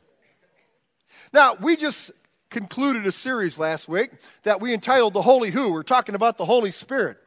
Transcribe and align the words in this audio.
Now, 1.33 1.55
we 1.55 1.77
just 1.77 2.11
concluded 2.51 3.07
a 3.07 3.13
series 3.13 3.59
last 3.59 3.89
week 3.89 4.11
that 4.43 4.61
we 4.61 4.73
entitled 4.73 5.13
The 5.13 5.23
Holy 5.23 5.51
Who. 5.51 5.73
We're 5.73 5.83
talking 5.83 6.15
about 6.15 6.39
the 6.39 6.45
Holy 6.45 6.71
Spirit. 6.71 7.19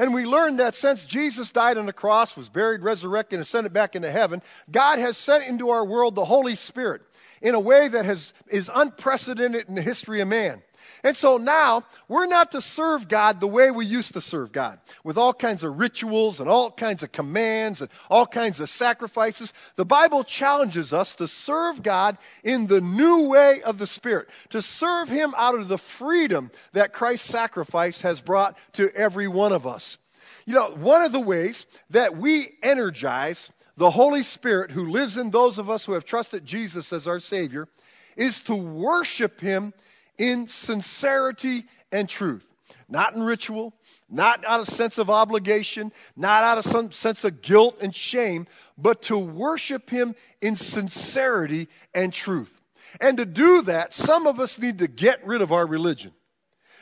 And 0.00 0.14
we 0.14 0.24
learn 0.24 0.56
that 0.56 0.74
since 0.74 1.04
Jesus 1.04 1.52
died 1.52 1.76
on 1.76 1.84
the 1.84 1.92
cross, 1.92 2.34
was 2.34 2.48
buried, 2.48 2.80
resurrected, 2.80 3.34
and 3.34 3.42
ascended 3.42 3.74
back 3.74 3.94
into 3.94 4.10
heaven, 4.10 4.40
God 4.70 4.98
has 4.98 5.18
sent 5.18 5.44
into 5.44 5.68
our 5.68 5.84
world 5.84 6.14
the 6.14 6.24
Holy 6.24 6.54
Spirit 6.54 7.02
in 7.42 7.54
a 7.54 7.60
way 7.60 7.86
that 7.86 8.06
has, 8.06 8.32
is 8.48 8.70
unprecedented 8.74 9.68
in 9.68 9.74
the 9.74 9.82
history 9.82 10.22
of 10.22 10.28
man. 10.28 10.62
And 11.02 11.16
so 11.16 11.36
now 11.36 11.84
we're 12.08 12.26
not 12.26 12.52
to 12.52 12.60
serve 12.60 13.08
God 13.08 13.40
the 13.40 13.46
way 13.46 13.70
we 13.70 13.86
used 13.86 14.12
to 14.14 14.20
serve 14.20 14.52
God, 14.52 14.78
with 15.04 15.16
all 15.16 15.32
kinds 15.32 15.64
of 15.64 15.78
rituals 15.78 16.40
and 16.40 16.48
all 16.48 16.70
kinds 16.70 17.02
of 17.02 17.12
commands 17.12 17.80
and 17.80 17.90
all 18.10 18.26
kinds 18.26 18.60
of 18.60 18.68
sacrifices. 18.68 19.52
The 19.76 19.86
Bible 19.86 20.24
challenges 20.24 20.92
us 20.92 21.14
to 21.16 21.28
serve 21.28 21.82
God 21.82 22.18
in 22.44 22.66
the 22.66 22.80
new 22.80 23.28
way 23.28 23.62
of 23.62 23.78
the 23.78 23.86
Spirit, 23.86 24.28
to 24.50 24.62
serve 24.62 25.08
Him 25.08 25.34
out 25.36 25.54
of 25.54 25.68
the 25.68 25.78
freedom 25.78 26.50
that 26.72 26.92
Christ's 26.92 27.30
sacrifice 27.30 28.02
has 28.02 28.20
brought 28.20 28.56
to 28.74 28.90
every 28.94 29.28
one 29.28 29.52
of 29.52 29.66
us. 29.66 29.98
You 30.46 30.54
know, 30.54 30.70
one 30.70 31.02
of 31.02 31.12
the 31.12 31.20
ways 31.20 31.66
that 31.90 32.16
we 32.16 32.48
energize 32.62 33.50
the 33.76 33.90
Holy 33.90 34.22
Spirit 34.22 34.70
who 34.70 34.90
lives 34.90 35.16
in 35.16 35.30
those 35.30 35.58
of 35.58 35.70
us 35.70 35.84
who 35.84 35.92
have 35.92 36.04
trusted 36.04 36.44
Jesus 36.44 36.92
as 36.92 37.06
our 37.08 37.18
Savior 37.18 37.68
is 38.16 38.42
to 38.42 38.54
worship 38.54 39.40
Him 39.40 39.72
in 40.20 40.46
sincerity 40.48 41.64
and 41.90 42.08
truth. 42.08 42.46
Not 42.88 43.14
in 43.14 43.22
ritual, 43.22 43.72
not 44.08 44.44
out 44.44 44.60
of 44.60 44.68
sense 44.68 44.98
of 44.98 45.08
obligation, 45.08 45.92
not 46.16 46.44
out 46.44 46.58
of 46.58 46.64
some 46.64 46.90
sense 46.90 47.24
of 47.24 47.40
guilt 47.40 47.78
and 47.80 47.94
shame, 47.94 48.46
but 48.76 49.00
to 49.02 49.16
worship 49.16 49.88
Him 49.88 50.14
in 50.42 50.56
sincerity 50.56 51.68
and 51.94 52.12
truth. 52.12 52.60
And 53.00 53.16
to 53.16 53.24
do 53.24 53.62
that, 53.62 53.94
some 53.94 54.26
of 54.26 54.40
us 54.40 54.58
need 54.58 54.78
to 54.78 54.88
get 54.88 55.24
rid 55.24 55.40
of 55.40 55.52
our 55.52 55.66
religion. 55.66 56.12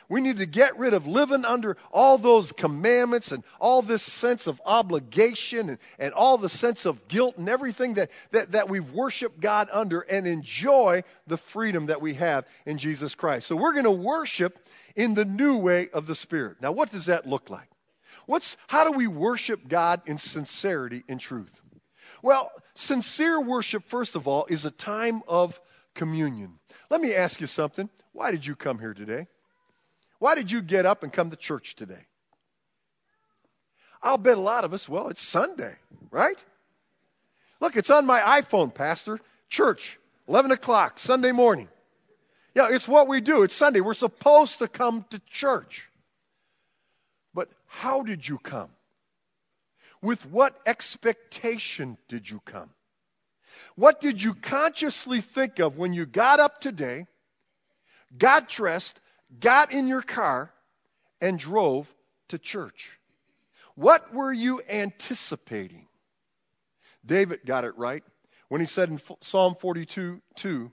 We 0.09 0.21
need 0.21 0.37
to 0.37 0.47
get 0.47 0.77
rid 0.79 0.95
of 0.95 1.05
living 1.05 1.45
under 1.45 1.77
all 1.91 2.17
those 2.17 2.51
commandments 2.51 3.31
and 3.31 3.43
all 3.59 3.83
this 3.83 4.01
sense 4.01 4.47
of 4.47 4.59
obligation 4.65 5.69
and, 5.69 5.77
and 5.99 6.13
all 6.15 6.39
the 6.39 6.49
sense 6.49 6.85
of 6.87 7.07
guilt 7.07 7.37
and 7.37 7.47
everything 7.47 7.93
that, 7.93 8.09
that, 8.31 8.53
that 8.53 8.69
we've 8.69 8.89
worshiped 8.91 9.39
God 9.39 9.69
under 9.71 10.01
and 10.01 10.25
enjoy 10.25 11.03
the 11.27 11.37
freedom 11.37 11.85
that 11.85 12.01
we 12.01 12.15
have 12.15 12.47
in 12.65 12.79
Jesus 12.79 13.13
Christ. 13.13 13.47
So 13.47 13.55
we're 13.55 13.73
going 13.73 13.83
to 13.85 13.91
worship 13.91 14.67
in 14.95 15.13
the 15.13 15.25
new 15.25 15.57
way 15.57 15.89
of 15.93 16.07
the 16.07 16.15
Spirit. 16.15 16.57
Now, 16.59 16.71
what 16.71 16.91
does 16.91 17.05
that 17.05 17.27
look 17.27 17.51
like? 17.51 17.69
What's, 18.25 18.57
how 18.67 18.89
do 18.89 18.97
we 18.97 19.05
worship 19.05 19.67
God 19.67 20.01
in 20.07 20.17
sincerity 20.17 21.03
and 21.07 21.19
truth? 21.19 21.61
Well, 22.23 22.51
sincere 22.73 23.39
worship, 23.39 23.83
first 23.83 24.15
of 24.15 24.27
all, 24.27 24.47
is 24.49 24.65
a 24.65 24.71
time 24.71 25.21
of 25.27 25.61
communion. 25.93 26.59
Let 26.89 26.99
me 26.99 27.13
ask 27.13 27.39
you 27.39 27.47
something. 27.47 27.89
Why 28.11 28.31
did 28.31 28.45
you 28.45 28.55
come 28.55 28.79
here 28.79 28.95
today? 28.95 29.27
Why 30.19 30.35
did 30.35 30.51
you 30.51 30.61
get 30.61 30.85
up 30.85 31.01
and 31.03 31.11
come 31.11 31.29
to 31.29 31.35
church 31.35 31.75
today? 31.75 32.05
I'll 34.01 34.17
bet 34.17 34.37
a 34.37 34.41
lot 34.41 34.63
of 34.63 34.73
us, 34.73 34.87
well, 34.87 35.09
it's 35.09 35.21
Sunday, 35.21 35.75
right? 36.11 36.43
Look, 37.59 37.75
it's 37.75 37.89
on 37.89 38.05
my 38.05 38.21
iPhone, 38.41 38.73
Pastor. 38.73 39.19
Church, 39.49 39.97
11 40.27 40.51
o'clock, 40.51 40.99
Sunday 40.99 41.31
morning. 41.31 41.67
Yeah, 42.55 42.69
it's 42.71 42.87
what 42.87 43.07
we 43.07 43.21
do. 43.21 43.43
It's 43.43 43.55
Sunday. 43.55 43.81
We're 43.81 43.93
supposed 43.93 44.59
to 44.59 44.67
come 44.67 45.05
to 45.09 45.19
church. 45.29 45.89
But 47.33 47.49
how 47.67 48.03
did 48.03 48.27
you 48.27 48.37
come? 48.37 48.69
With 50.01 50.25
what 50.25 50.59
expectation 50.65 51.97
did 52.07 52.29
you 52.29 52.41
come? 52.45 52.71
What 53.75 53.99
did 53.99 54.21
you 54.21 54.33
consciously 54.33 55.21
think 55.21 55.59
of 55.59 55.77
when 55.77 55.93
you 55.93 56.05
got 56.05 56.39
up 56.39 56.61
today, 56.61 57.07
got 58.17 58.47
dressed, 58.47 59.01
got 59.39 59.71
in 59.71 59.87
your 59.87 60.01
car 60.01 60.53
and 61.21 61.37
drove 61.37 61.93
to 62.29 62.37
church? 62.37 62.99
What 63.75 64.13
were 64.13 64.33
you 64.33 64.61
anticipating? 64.69 65.87
David 67.05 67.41
got 67.45 67.63
it 67.63 67.77
right 67.77 68.03
when 68.49 68.61
he 68.61 68.65
said 68.65 68.89
in 68.89 68.99
Psalm 69.21 69.55
42 69.55 70.21
2, 70.35 70.71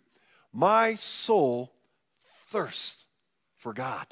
My 0.52 0.94
soul 0.94 1.72
thirsts 2.48 3.06
for 3.56 3.72
God, 3.72 4.06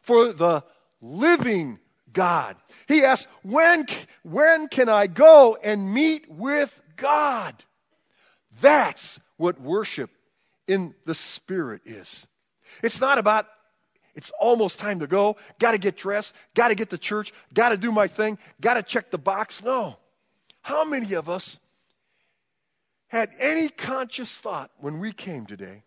for 0.00 0.32
the 0.32 0.64
living 1.00 1.78
God. 2.12 2.56
He 2.88 3.04
asked, 3.04 3.28
when, 3.42 3.86
when 4.22 4.68
can 4.68 4.88
I 4.88 5.06
go 5.06 5.58
and 5.62 5.92
meet 5.92 6.30
with 6.30 6.82
God? 6.96 7.64
That's 8.60 9.20
what 9.36 9.60
worship 9.60 10.10
in 10.66 10.94
the 11.04 11.14
Spirit 11.14 11.82
is. 11.84 12.26
It's 12.82 13.00
not 13.00 13.18
about, 13.18 13.46
it's 14.14 14.30
almost 14.40 14.78
time 14.78 15.00
to 15.00 15.06
go, 15.06 15.36
got 15.58 15.72
to 15.72 15.78
get 15.78 15.96
dressed, 15.96 16.34
got 16.54 16.68
to 16.68 16.74
get 16.74 16.90
to 16.90 16.98
church, 16.98 17.32
got 17.52 17.70
to 17.70 17.76
do 17.76 17.92
my 17.92 18.08
thing, 18.08 18.38
got 18.60 18.74
to 18.74 18.82
check 18.82 19.10
the 19.10 19.18
box. 19.18 19.62
No. 19.62 19.96
How 20.62 20.84
many 20.84 21.14
of 21.14 21.28
us 21.28 21.58
had 23.08 23.30
any 23.38 23.68
conscious 23.68 24.38
thought 24.38 24.70
when 24.78 24.98
we 24.98 25.12
came 25.12 25.46
today 25.46 25.84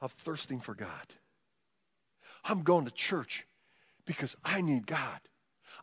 of 0.00 0.12
thirsting 0.12 0.60
for 0.60 0.74
God? 0.74 0.88
I'm 2.44 2.62
going 2.62 2.86
to 2.86 2.90
church 2.90 3.46
because 4.06 4.36
I 4.44 4.60
need 4.60 4.86
God. 4.86 5.20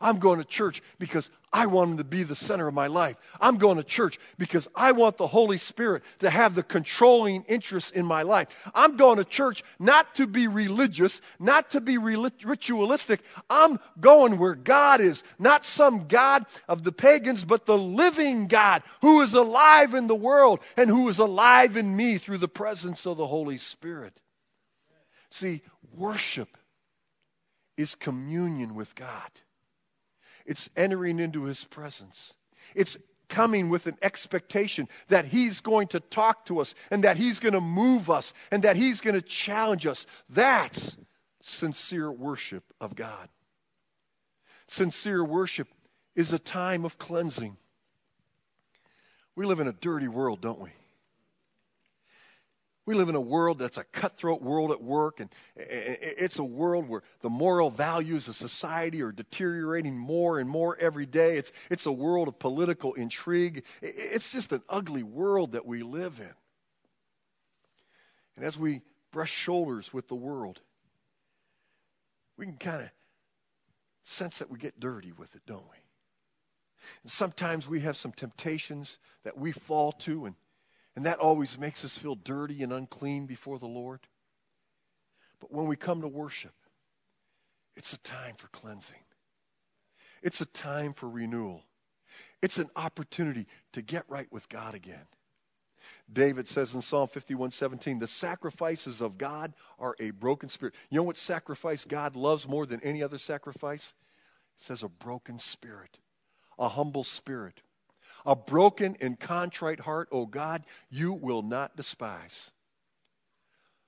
I'm 0.00 0.18
going 0.18 0.38
to 0.38 0.44
church 0.44 0.82
because 0.98 1.30
I 1.52 1.66
want 1.66 1.92
Him 1.92 1.96
to 1.96 2.04
be 2.04 2.22
the 2.22 2.34
center 2.34 2.68
of 2.68 2.74
my 2.74 2.88
life. 2.88 3.16
I'm 3.40 3.56
going 3.56 3.78
to 3.78 3.82
church 3.82 4.18
because 4.36 4.68
I 4.74 4.92
want 4.92 5.16
the 5.16 5.26
Holy 5.26 5.58
Spirit 5.58 6.02
to 6.18 6.30
have 6.30 6.54
the 6.54 6.62
controlling 6.62 7.44
interest 7.44 7.94
in 7.94 8.04
my 8.04 8.22
life. 8.22 8.68
I'm 8.74 8.96
going 8.96 9.16
to 9.16 9.24
church 9.24 9.64
not 9.78 10.14
to 10.16 10.26
be 10.26 10.46
religious, 10.46 11.20
not 11.38 11.70
to 11.70 11.80
be 11.80 11.96
ritualistic. 11.98 13.20
I'm 13.48 13.78
going 13.98 14.38
where 14.38 14.54
God 14.54 15.00
is, 15.00 15.22
not 15.38 15.64
some 15.64 16.06
God 16.06 16.44
of 16.68 16.84
the 16.84 16.92
pagans, 16.92 17.44
but 17.44 17.66
the 17.66 17.78
living 17.78 18.46
God 18.46 18.82
who 19.00 19.22
is 19.22 19.34
alive 19.34 19.94
in 19.94 20.06
the 20.06 20.14
world 20.14 20.60
and 20.76 20.90
who 20.90 21.08
is 21.08 21.18
alive 21.18 21.76
in 21.76 21.96
me 21.96 22.18
through 22.18 22.38
the 22.38 22.48
presence 22.48 23.06
of 23.06 23.16
the 23.16 23.26
Holy 23.26 23.58
Spirit. 23.58 24.20
See, 25.30 25.62
worship 25.94 26.56
is 27.76 27.94
communion 27.94 28.74
with 28.74 28.94
God. 28.94 29.30
It's 30.48 30.70
entering 30.76 31.20
into 31.20 31.44
his 31.44 31.64
presence. 31.64 32.32
It's 32.74 32.96
coming 33.28 33.68
with 33.68 33.86
an 33.86 33.98
expectation 34.00 34.88
that 35.08 35.26
he's 35.26 35.60
going 35.60 35.88
to 35.88 36.00
talk 36.00 36.46
to 36.46 36.58
us 36.58 36.74
and 36.90 37.04
that 37.04 37.18
he's 37.18 37.38
going 37.38 37.52
to 37.52 37.60
move 37.60 38.10
us 38.10 38.32
and 38.50 38.64
that 38.64 38.74
he's 38.74 39.02
going 39.02 39.14
to 39.14 39.20
challenge 39.20 39.86
us. 39.86 40.06
That's 40.30 40.96
sincere 41.42 42.10
worship 42.10 42.64
of 42.80 42.96
God. 42.96 43.28
Sincere 44.66 45.22
worship 45.22 45.68
is 46.16 46.32
a 46.32 46.38
time 46.38 46.86
of 46.86 46.96
cleansing. 46.96 47.58
We 49.36 49.44
live 49.44 49.60
in 49.60 49.68
a 49.68 49.72
dirty 49.72 50.08
world, 50.08 50.40
don't 50.40 50.60
we? 50.60 50.70
We 52.88 52.94
live 52.94 53.10
in 53.10 53.16
a 53.16 53.20
world 53.20 53.58
that's 53.58 53.76
a 53.76 53.84
cutthroat 53.84 54.40
world 54.40 54.70
at 54.70 54.82
work, 54.82 55.20
and 55.20 55.28
it's 55.56 56.38
a 56.38 56.42
world 56.42 56.88
where 56.88 57.02
the 57.20 57.28
moral 57.28 57.68
values 57.68 58.28
of 58.28 58.34
society 58.34 59.02
are 59.02 59.12
deteriorating 59.12 59.94
more 59.94 60.38
and 60.38 60.48
more 60.48 60.74
every 60.80 61.04
day. 61.04 61.36
It's, 61.36 61.52
it's 61.68 61.84
a 61.84 61.92
world 61.92 62.28
of 62.28 62.38
political 62.38 62.94
intrigue. 62.94 63.66
It's 63.82 64.32
just 64.32 64.52
an 64.52 64.62
ugly 64.70 65.02
world 65.02 65.52
that 65.52 65.66
we 65.66 65.82
live 65.82 66.18
in. 66.18 66.32
And 68.36 68.46
as 68.46 68.58
we 68.58 68.80
brush 69.12 69.32
shoulders 69.32 69.92
with 69.92 70.08
the 70.08 70.14
world, 70.14 70.62
we 72.38 72.46
can 72.46 72.56
kind 72.56 72.80
of 72.80 72.90
sense 74.02 74.38
that 74.38 74.48
we 74.48 74.58
get 74.58 74.80
dirty 74.80 75.12
with 75.12 75.34
it, 75.34 75.42
don't 75.46 75.68
we? 75.70 75.76
And 77.02 77.12
sometimes 77.12 77.68
we 77.68 77.80
have 77.80 77.98
some 77.98 78.12
temptations 78.12 78.96
that 79.24 79.36
we 79.36 79.52
fall 79.52 79.92
to, 79.92 80.24
and, 80.24 80.36
and 80.98 81.06
that 81.06 81.20
always 81.20 81.56
makes 81.56 81.84
us 81.84 81.96
feel 81.96 82.16
dirty 82.16 82.60
and 82.64 82.72
unclean 82.72 83.26
before 83.26 83.56
the 83.56 83.68
Lord. 83.68 84.00
But 85.38 85.52
when 85.52 85.68
we 85.68 85.76
come 85.76 86.00
to 86.00 86.08
worship, 86.08 86.54
it's 87.76 87.92
a 87.92 88.00
time 88.00 88.34
for 88.36 88.48
cleansing. 88.48 88.98
It's 90.24 90.40
a 90.40 90.46
time 90.46 90.92
for 90.94 91.08
renewal. 91.08 91.62
It's 92.42 92.58
an 92.58 92.68
opportunity 92.74 93.46
to 93.74 93.80
get 93.80 94.06
right 94.08 94.26
with 94.32 94.48
God 94.48 94.74
again. 94.74 95.06
David 96.12 96.48
says 96.48 96.74
in 96.74 96.82
Psalm 96.82 97.06
51 97.06 97.52
17, 97.52 98.00
the 98.00 98.08
sacrifices 98.08 99.00
of 99.00 99.18
God 99.18 99.52
are 99.78 99.94
a 100.00 100.10
broken 100.10 100.48
spirit. 100.48 100.74
You 100.90 100.96
know 100.96 101.04
what 101.04 101.16
sacrifice 101.16 101.84
God 101.84 102.16
loves 102.16 102.48
more 102.48 102.66
than 102.66 102.80
any 102.80 103.04
other 103.04 103.18
sacrifice? 103.18 103.94
It 104.58 104.64
says 104.64 104.82
a 104.82 104.88
broken 104.88 105.38
spirit, 105.38 106.00
a 106.58 106.70
humble 106.70 107.04
spirit, 107.04 107.60
a 108.26 108.36
broken 108.36 108.96
and 109.00 109.18
contrite 109.18 109.80
heart, 109.80 110.08
oh 110.12 110.26
God, 110.26 110.64
you 110.90 111.12
will 111.12 111.42
not 111.42 111.76
despise. 111.76 112.50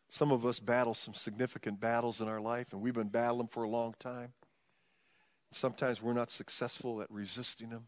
Some 0.09 0.33
of 0.33 0.45
us 0.45 0.59
battle 0.59 0.95
some 0.95 1.15
significant 1.15 1.81
battles 1.81 2.21
in 2.21 2.29
our 2.29 2.41
life, 2.41 2.73
and 2.73 2.83
we've 2.83 2.95
been 2.95 3.09
battling 3.09 3.47
for 3.47 3.63
a 3.63 3.69
long 3.69 3.95
time. 3.99 4.33
Sometimes 5.53 6.03
we're 6.03 6.13
not 6.13 6.31
successful 6.31 7.01
at 7.01 7.11
resisting 7.11 7.71
them. 7.71 7.87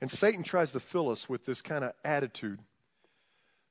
And 0.00 0.10
Satan 0.10 0.42
tries 0.42 0.72
to 0.72 0.80
fill 0.80 1.10
us 1.10 1.28
with 1.28 1.44
this 1.44 1.62
kind 1.62 1.84
of 1.84 1.92
attitude 2.04 2.60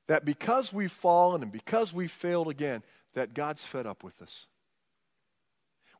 that 0.06 0.24
because 0.24 0.72
we've 0.72 0.90
fallen 0.90 1.42
and 1.42 1.52
because 1.52 1.92
we've 1.94 2.10
failed 2.10 2.48
again, 2.48 2.82
that 3.14 3.34
God's 3.34 3.64
fed 3.64 3.86
up 3.86 4.02
with 4.02 4.20
us. 4.22 4.46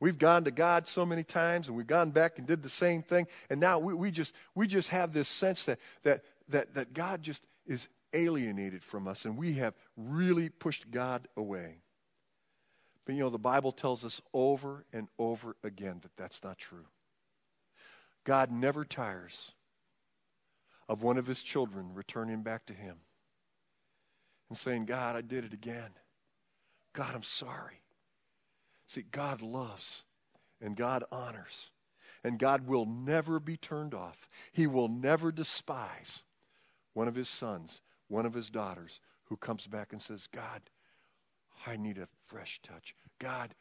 We've 0.00 0.19
gone 0.19 0.44
to 0.44 0.50
God 0.50 0.88
so 0.88 1.05
many 1.05 1.23
times 1.23 1.69
and 1.69 1.76
we've 1.76 1.87
gone 1.87 2.11
back 2.11 2.38
and 2.38 2.47
did 2.47 2.62
the 2.62 2.70
same 2.70 3.02
thing. 3.02 3.26
And 3.50 3.61
now 3.61 3.79
we, 3.79 3.93
we, 3.93 4.11
just, 4.11 4.35
we 4.55 4.67
just 4.67 4.88
have 4.88 5.12
this 5.12 5.29
sense 5.29 5.64
that, 5.67 5.79
that, 6.02 6.25
that, 6.49 6.75
that 6.75 6.94
God 6.94 7.23
just 7.23 7.47
is 7.67 7.88
alienated 8.14 8.82
from 8.82 9.06
us 9.06 9.26
and 9.26 9.37
we 9.37 9.55
have 9.55 9.75
really 9.97 10.49
pushed 10.49 10.91
God 10.91 11.29
away. 11.37 11.82
But 13.05 13.14
you 13.14 13.20
know, 13.20 13.31
the 13.31 13.38
Bible 13.38 13.73
tells 13.73 14.05
us 14.05 14.23
over 14.32 14.87
and 14.93 15.08
over 15.19 15.56
again 15.62 15.99
that 16.02 16.17
that's 16.17 16.43
not 16.43 16.58
true. 16.58 16.87
God 18.25 18.50
never 18.50 18.85
tires 18.85 19.52
of 20.88 21.02
one 21.02 21.19
of 21.19 21.26
his 21.26 21.43
children 21.43 21.91
returning 21.94 22.43
back 22.43 22.67
to 22.67 22.75
him 22.75 22.97
and 24.49 24.56
saying, 24.56 24.87
God, 24.87 25.14
I 25.14 25.20
did 25.20 25.44
it 25.44 25.52
again. 25.52 25.91
God, 26.93 27.14
I'm 27.14 27.23
sorry. 27.23 27.80
See, 28.91 29.05
God 29.13 29.41
loves 29.41 30.03
and 30.61 30.77
God 30.77 31.05
honors. 31.13 31.71
And 32.25 32.41
God 32.41 32.67
will 32.67 32.87
never 32.87 33.39
be 33.39 33.57
turned 33.57 33.95
off. 33.95 34.29
He 34.51 34.67
will 34.67 34.89
never 34.89 35.31
despise 35.31 36.25
one 36.93 37.07
of 37.07 37.15
his 37.15 37.29
sons, 37.29 37.83
one 38.09 38.27
of 38.27 38.35
his 38.35 38.51
daughters 38.51 38.99
who 39.27 39.37
comes 39.37 39.69
back 39.69 39.93
and 39.93 40.03
says, 40.03 40.27
God, 40.27 40.63
I 41.65 41.77
need 41.77 41.99
a 41.99 42.09
fresh 42.27 42.59
touch. 42.65 42.97
God, 43.21 43.55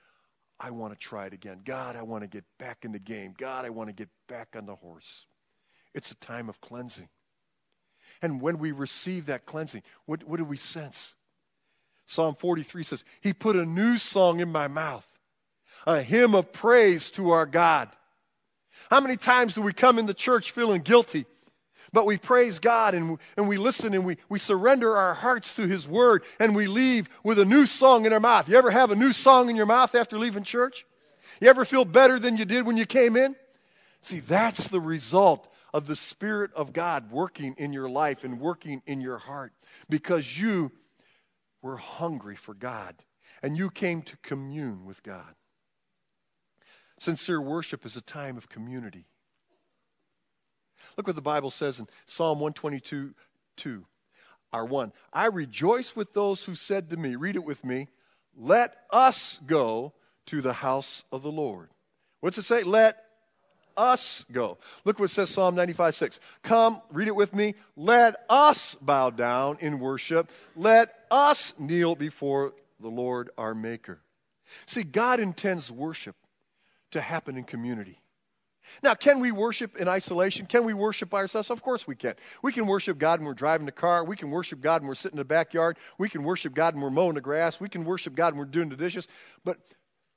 I 0.60 0.72
want 0.72 0.94
to 0.94 1.00
try 1.00 1.28
it 1.28 1.34
again. 1.34 1.62
God, 1.64 1.96
I 1.96 2.02
want 2.02 2.24
to 2.24 2.28
get 2.28 2.46
back 2.58 2.80
in 2.84 2.92
the 2.92 2.98
game. 2.98 3.36
God, 3.38 3.66
I 3.66 3.70
want 3.70 3.90
to 3.90 3.94
get 3.94 4.10
back 4.28 4.56
on 4.58 4.66
the 4.66 4.76
horse. 4.76 5.28
It's 5.94 6.12
a 6.12 6.16
time 6.16 6.50
of 6.50 6.60
cleansing. 6.60 7.10
And 8.24 8.42
when 8.42 8.58
we 8.58 8.72
receive 8.72 9.28
that 9.28 9.46
cleansing, 9.46 9.84
what, 10.08 10.24
what 10.24 10.38
do 10.38 10.44
we 10.44 10.58
sense? 10.58 11.14
Psalm 12.08 12.34
43 12.34 12.82
says, 12.82 13.06
He 13.22 13.34
put 13.34 13.56
a 13.56 13.64
new 13.64 14.00
song 14.00 14.40
in 14.40 14.52
my 14.52 14.68
mouth, 14.68 15.08
a 15.86 16.02
hymn 16.02 16.36
of 16.36 16.52
praise 16.52 17.10
to 17.12 17.32
our 17.32 17.46
God. 17.46 17.90
How 18.90 19.00
many 19.00 19.18
times 19.18 19.54
do 19.54 19.62
we 19.62 19.74
come 19.74 20.00
in 20.00 20.06
the 20.06 20.14
church 20.14 20.52
feeling 20.52 20.82
guilty? 20.82 21.26
But 21.92 22.06
we 22.06 22.18
praise 22.18 22.60
God 22.60 22.94
and, 22.94 23.18
and 23.36 23.48
we 23.48 23.58
listen 23.58 23.94
and 23.94 24.06
we, 24.06 24.18
we 24.30 24.40
surrender 24.40 24.96
our 24.96 25.14
hearts 25.14 25.54
to 25.56 25.68
His 25.68 25.88
Word 25.88 26.24
and 26.40 26.56
we 26.56 26.68
leave 26.68 27.10
with 27.24 27.40
a 27.40 27.46
new 27.46 27.66
song 27.66 28.06
in 28.06 28.14
our 28.14 28.20
mouth. 28.20 28.48
You 28.48 28.58
ever 28.58 28.72
have 28.72 28.92
a 28.92 28.96
new 28.96 29.12
song 29.12 29.50
in 29.50 29.56
your 29.56 29.66
mouth 29.66 29.96
after 29.96 30.18
leaving 30.18 30.44
church? 30.44 30.86
You 31.42 31.50
ever 31.50 31.66
feel 31.66 31.86
better 31.86 32.20
than 32.20 32.38
you 32.38 32.46
did 32.46 32.66
when 32.66 32.78
you 32.78 32.86
came 32.86 33.16
in? 33.16 33.36
See, 34.02 34.20
that's 34.20 34.68
the 34.68 34.80
result 34.80 35.48
of 35.74 35.88
the 35.88 35.96
Spirit 35.96 36.52
of 36.56 36.74
God 36.74 37.12
working 37.12 37.56
in 37.58 37.74
your 37.74 37.90
life 37.90 38.24
and 38.24 38.40
working 38.40 38.82
in 38.86 39.02
your 39.02 39.18
heart 39.18 39.54
because 39.90 40.40
you 40.40 40.72
were 41.62 41.78
hungry 41.78 42.36
for 42.36 42.54
God 42.54 42.96
and 43.42 43.58
you 43.58 43.70
came 43.70 44.02
to 44.04 44.18
commune 44.18 44.86
with 44.86 45.04
God. 45.04 45.36
Sincere 47.00 47.42
worship 47.42 47.86
is 47.86 47.96
a 47.96 48.02
time 48.02 48.38
of 48.38 48.50
community. 48.50 49.06
Look 50.98 51.08
what 51.08 51.16
the 51.16 51.22
Bible 51.22 51.50
says 51.50 51.80
in 51.80 51.88
Psalm 52.06 52.40
122 52.40 53.16
2. 53.58 53.86
Our 54.52 54.66
1. 54.66 54.92
I 55.14 55.28
rejoice 55.28 55.96
with 55.96 56.14
those 56.14 56.44
who 56.44 56.56
said 56.56 56.90
to 56.90 56.98
me, 56.98 57.16
read 57.16 57.36
it 57.36 57.44
with 57.44 57.64
me, 57.64 57.88
let 58.36 58.76
us 58.90 59.40
go 59.46 59.94
to 60.26 60.42
the 60.42 60.54
house 60.54 61.04
of 61.12 61.22
the 61.22 61.32
Lord. 61.32 61.70
What's 62.20 62.40
it 62.40 62.44
say? 62.44 62.64
Let 62.64 62.98
us 63.78 64.26
go. 64.32 64.58
Look 64.86 65.00
what 65.00 65.12
says 65.12 65.30
Psalm 65.30 65.56
95 65.56 65.96
6. 65.96 66.20
Come, 66.42 66.82
read 66.92 67.08
it 67.08 67.16
with 67.16 67.34
me. 67.34 67.56
Let 67.76 68.16
us 68.30 68.76
bow 68.82 69.12
down 69.12 69.58
in 69.62 69.80
worship. 69.80 70.32
Let 70.56 70.94
us 71.12 71.54
kneel 71.60 71.96
before 71.96 72.54
the 72.80 72.90
Lord 72.90 73.30
our 73.38 73.54
Maker. 73.54 74.02
See, 74.66 74.84
God 74.84 75.20
intends 75.20 75.72
worship 75.72 76.16
to 76.92 77.02
happen 77.02 77.38
in 77.38 77.44
community. 77.44 78.02
Now, 78.84 78.94
can 78.94 79.20
we 79.20 79.32
worship 79.32 79.78
in 79.78 79.88
isolation? 79.88 80.46
Can 80.46 80.66
we 80.66 80.74
worship 80.74 81.10
by 81.10 81.20
ourselves? 81.20 81.50
Of 81.50 81.62
course 81.62 81.88
we 81.88 81.96
can. 81.96 82.16
We 82.44 82.52
can 82.52 82.68
worship 82.68 82.98
God 82.98 83.20
when 83.20 83.28
we're 83.28 83.34
driving 83.34 83.66
the 83.66 83.72
car. 83.72 84.04
We 84.04 84.16
can 84.16 84.30
worship 84.30 84.62
God 84.62 84.82
when 84.82 84.88
we're 84.88 84.96
sitting 84.96 85.16
in 85.16 85.20
the 85.20 85.26
backyard. 85.26 85.78
We 85.98 86.10
can 86.10 86.24
worship 86.24 86.54
God 86.54 86.74
when 86.74 86.84
we're 86.84 86.90
mowing 86.90 87.16
the 87.16 87.22
grass. 87.22 87.60
We 87.60 87.70
can 87.70 87.86
worship 87.86 88.16
God 88.16 88.34
when 88.34 88.40
we're 88.40 88.46
doing 88.46 88.70
the 88.70 88.76
dishes. 88.76 89.08
But 89.44 89.60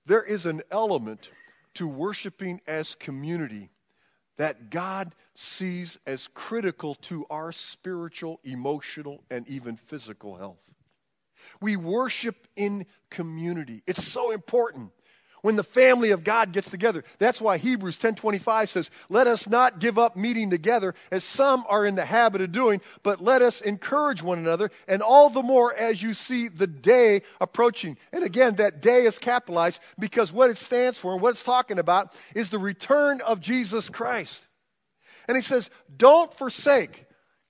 there 0.06 0.22
is 0.22 0.46
an 0.46 0.62
element 0.70 1.30
to 1.74 1.86
worshiping 1.86 2.60
as 2.66 2.94
community 2.96 3.70
that 4.38 4.70
God 4.70 5.14
sees 5.34 5.98
as 6.06 6.28
critical 6.28 6.94
to 6.96 7.24
our 7.30 7.52
spiritual, 7.52 8.40
emotional, 8.44 9.22
and 9.30 9.48
even 9.48 9.76
physical 9.76 10.36
health. 10.36 10.58
We 11.60 11.76
worship 11.76 12.46
in 12.56 12.86
community. 13.10 13.82
It's 13.86 14.04
so 14.04 14.30
important 14.30 14.90
when 15.43 15.56
the 15.56 15.62
family 15.62 16.11
of 16.11 16.25
God 16.25 16.53
gets 16.53 16.71
together. 16.71 17.05
That's 17.19 17.41
why 17.41 17.59
Hebrews 17.59 17.99
10:25 17.99 18.70
says, 18.70 18.91
"Let 19.08 19.27
us 19.27 19.49
not 19.49 19.79
give 19.79 19.99
up 19.99 20.17
meeting 20.17 20.51
together 20.51 20.94
as 21.11 21.22
some 21.25 21.65
are 21.69 21.84
in 21.84 21.94
the 21.94 22.06
habit 22.06 22.41
of 22.41 22.53
doing, 22.53 22.81
but 23.03 23.22
let 23.22 23.43
us 23.43 23.61
encourage 23.61 24.22
one 24.22 24.39
another, 24.39 24.70
and 24.89 25.03
all 25.03 25.29
the 25.29 25.43
more 25.43 25.75
as 25.75 26.03
you 26.03 26.15
see 26.15 26.49
the 26.49 26.67
day 26.67 27.22
approaching." 27.41 27.99
And 28.13 28.25
again, 28.25 28.56
that 28.56 28.81
day 28.81 29.05
is 29.05 29.19
capitalized 29.19 29.81
because 29.99 30.32
what 30.32 30.51
it 30.51 30.58
stands 30.58 30.99
for 30.99 31.13
and 31.13 31.20
what 31.20 31.31
it's 31.31 31.43
talking 31.43 31.79
about 31.79 32.15
is 32.34 32.49
the 32.49 32.58
return 32.58 33.20
of 33.20 33.41
Jesus 33.41 33.89
Christ. 33.89 34.46
And 35.29 35.37
he 35.37 35.43
says, 35.43 35.70
"Don't 35.94 36.32
forsake 36.34 37.06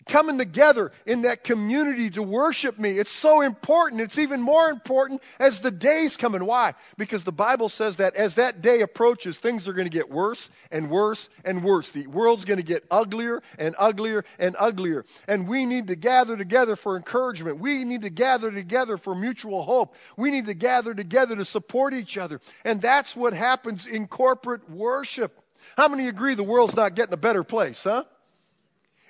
coming 0.07 0.39
together 0.39 0.93
in 1.07 1.23
that 1.23 1.45
community 1.45 2.11
to 2.11 2.23
worship 2.23 2.79
me. 2.79 2.99
It's 2.99 3.11
so 3.11 3.41
important. 3.41 4.01
It's 4.01 4.19
even 4.19 4.41
more 4.41 4.71
important 4.71 5.23
as 5.39 5.61
the 5.61 5.71
days 5.71 6.17
come 6.17 6.35
and 6.35 6.47
why? 6.47 6.75
Because 6.97 7.25
the 7.25 7.33
Bible 7.33 7.69
says 7.69 7.97
that 7.97 8.15
as 8.17 8.35
that 8.35 8.63
day 8.63 8.81
approaches, 8.81 9.39
things 9.39 9.69
are 9.69 9.73
going 9.73 9.87
to 9.87 9.91
get 9.91 10.11
worse 10.11 10.51
and 10.71 10.91
worse 10.91 11.29
and 11.45 11.63
worse. 11.63 11.91
The 11.91 12.07
world's 12.07 12.45
going 12.45 12.59
to 12.59 12.65
get 12.65 12.85
uglier 12.91 13.43
and 13.59 13.75
uglier 13.79 14.25
and 14.39 14.57
uglier. 14.59 15.05
And 15.29 15.49
we 15.49 15.67
need 15.67 15.89
to 15.89 15.97
gather 15.97 16.37
together 16.37 16.77
for 16.77 16.97
encouragement. 16.97 17.59
We 17.59 17.85
need 17.85 18.03
to 18.03 18.11
gather 18.11 18.51
together 18.51 18.97
for 18.97 19.15
mutual 19.15 19.63
hope. 19.65 19.95
We 20.17 20.31
need 20.31 20.47
to 20.47 20.55
gather 20.55 20.95
together 20.95 21.37
to 21.37 21.45
support 21.45 21.95
each 21.95 22.17
other. 22.19 22.41
And 22.65 22.81
that's 22.81 23.15
what 23.17 23.33
happens 23.33 23.87
in 23.87 24.07
corporate 24.07 24.69
worship. 24.71 25.39
How 25.77 25.89
many 25.89 26.09
agree 26.09 26.35
the 26.35 26.43
world's 26.43 26.77
not 26.77 26.95
getting 26.95 27.15
a 27.15 27.19
better 27.19 27.45
place, 27.45 27.85
huh? 27.85 28.05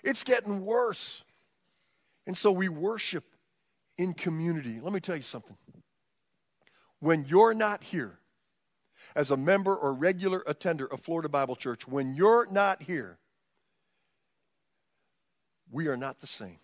It's 0.03 0.25
getting 0.25 0.65
worse. 0.65 1.25
And 2.27 2.37
so 2.37 2.53
we 2.53 2.69
worship 2.69 3.25
in 3.99 4.15
community. 4.15 4.81
Let 4.81 4.93
me 4.93 5.01
tell 5.01 5.17
you 5.17 5.23
something. 5.23 5.57
When 7.01 7.25
you're 7.25 7.55
not 7.55 7.83
here 7.83 8.19
as 9.17 9.31
a 9.31 9.37
member 9.37 9.75
or 9.75 9.93
regular 9.93 10.43
attender 10.47 10.87
of 10.87 11.01
Florida 11.01 11.29
Bible 11.29 11.57
Church, 11.57 11.87
when 11.87 12.15
you're 12.15 12.47
not 12.51 12.83
here, 12.83 13.19
we 15.71 15.89
are 15.89 15.97
not 15.97 16.21
the 16.21 16.27
same. 16.27 16.59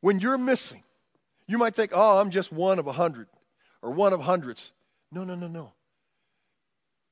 When 0.00 0.20
you're 0.20 0.38
missing, 0.38 0.84
you 1.46 1.58
might 1.58 1.74
think, 1.74 1.90
oh, 1.94 2.20
I'm 2.20 2.30
just 2.30 2.52
one 2.52 2.78
of 2.78 2.86
a 2.86 2.92
hundred 2.92 3.26
or 3.82 3.90
one 3.90 4.12
of 4.12 4.20
hundreds. 4.20 4.72
No, 5.10 5.24
no, 5.24 5.34
no, 5.34 5.48
no. 5.48 5.72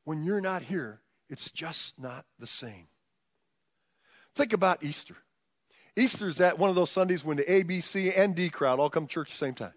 When 0.05 0.25
you're 0.25 0.41
not 0.41 0.63
here, 0.63 1.01
it's 1.29 1.51
just 1.51 1.99
not 1.99 2.25
the 2.39 2.47
same. 2.47 2.87
Think 4.37 4.53
about 4.53 4.85
Easter. 4.85 5.17
Easter's 5.97 6.37
that 6.37 6.59
one 6.59 6.69
of 6.69 6.77
those 6.77 6.91
Sundays 6.91 7.25
when 7.25 7.39
the 7.39 7.51
A, 7.51 7.63
B, 7.63 7.81
C, 7.81 8.13
and 8.13 8.37
D 8.37 8.51
crowd 8.51 8.79
all 8.79 8.91
come 8.91 9.07
to 9.07 9.13
church 9.13 9.31
at 9.31 9.33
the 9.33 9.39
same 9.39 9.55
time. 9.55 9.73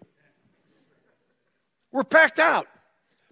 We're 1.90 2.04
packed 2.04 2.38
out. 2.38 2.68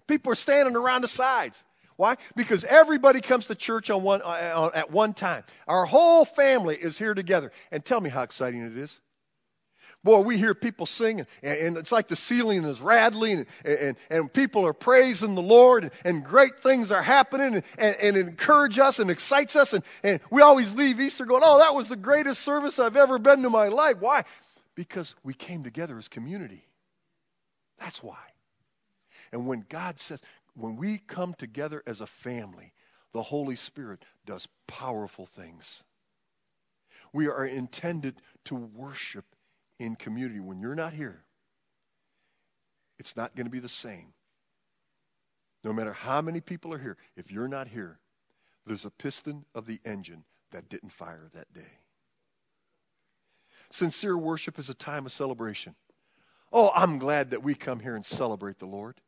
People 0.07 0.31
are 0.31 0.35
standing 0.35 0.75
around 0.75 1.01
the 1.01 1.07
sides. 1.07 1.63
Why? 1.97 2.15
Because 2.35 2.63
everybody 2.63 3.21
comes 3.21 3.45
to 3.47 3.55
church 3.55 3.89
on 3.89 4.01
one, 4.01 4.21
uh, 4.23 4.71
at 4.73 4.89
one 4.89 5.13
time. 5.13 5.43
Our 5.67 5.85
whole 5.85 6.25
family 6.25 6.75
is 6.75 6.97
here 6.97 7.13
together. 7.13 7.51
And 7.71 7.85
tell 7.85 8.01
me 8.01 8.09
how 8.09 8.23
exciting 8.23 8.61
it 8.61 8.75
is. 8.75 8.99
Boy, 10.03 10.21
we 10.21 10.37
hear 10.37 10.55
people 10.55 10.85
singing, 10.85 11.27
and, 11.43 11.57
and 11.59 11.77
it's 11.77 11.91
like 11.91 12.07
the 12.07 12.15
ceiling 12.15 12.63
is 12.63 12.79
rattling, 12.79 13.45
and, 13.65 13.77
and, 13.79 13.97
and 14.09 14.33
people 14.33 14.65
are 14.65 14.73
praising 14.73 15.35
the 15.35 15.41
Lord, 15.41 15.83
and, 15.83 15.91
and 16.05 16.23
great 16.23 16.59
things 16.59 16.89
are 16.89 17.01
happening, 17.01 17.61
and, 17.77 17.95
and, 18.01 18.15
encourages 18.15 18.79
us 18.79 18.99
and 18.99 19.11
excites 19.11 19.57
us. 19.57 19.73
And, 19.73 19.83
and 20.01 20.21
we 20.31 20.41
always 20.41 20.73
leave 20.73 21.01
Easter 21.01 21.25
going, 21.25 21.41
Oh, 21.43 21.59
that 21.59 21.75
was 21.75 21.89
the 21.89 21.97
greatest 21.97 22.41
service 22.41 22.79
I've 22.79 22.95
ever 22.95 23.19
been 23.19 23.43
to 23.43 23.49
my 23.49 23.67
life. 23.67 23.97
Why? 23.99 24.23
Because 24.73 25.15
we 25.23 25.33
came 25.33 25.63
together 25.63 25.97
as 25.97 26.07
community. 26.07 26.65
That's 27.77 28.01
why. 28.01 28.17
And 29.33 29.47
when 29.47 29.65
God 29.67 29.99
says, 29.99 30.21
when 30.53 30.75
we 30.75 30.97
come 30.97 31.33
together 31.33 31.83
as 31.85 32.01
a 32.01 32.07
family, 32.07 32.73
the 33.13 33.23
Holy 33.23 33.55
Spirit 33.55 34.03
does 34.25 34.47
powerful 34.67 35.25
things. 35.25 35.83
We 37.11 37.27
are 37.27 37.45
intended 37.45 38.21
to 38.45 38.55
worship 38.55 39.25
in 39.79 39.95
community. 39.95 40.39
When 40.39 40.59
you're 40.59 40.75
not 40.75 40.93
here, 40.93 41.23
it's 42.97 43.15
not 43.15 43.35
going 43.35 43.45
to 43.45 43.51
be 43.51 43.59
the 43.59 43.69
same. 43.69 44.13
No 45.63 45.73
matter 45.73 45.93
how 45.93 46.21
many 46.21 46.41
people 46.41 46.73
are 46.73 46.79
here, 46.79 46.97
if 47.15 47.31
you're 47.31 47.47
not 47.47 47.67
here, 47.67 47.99
there's 48.65 48.85
a 48.85 48.91
piston 48.91 49.45
of 49.55 49.65
the 49.65 49.79
engine 49.83 50.23
that 50.51 50.69
didn't 50.69 50.91
fire 50.91 51.29
that 51.33 51.53
day. 51.53 51.79
Sincere 53.71 54.17
worship 54.17 54.57
is 54.57 54.69
a 54.69 54.73
time 54.73 55.05
of 55.05 55.11
celebration. 55.11 55.75
Oh, 56.51 56.71
I'm 56.73 56.97
glad 56.97 57.31
that 57.31 57.43
we 57.43 57.55
come 57.55 57.79
here 57.79 57.95
and 57.95 58.05
celebrate 58.05 58.59
the 58.59 58.65
Lord. 58.65 59.01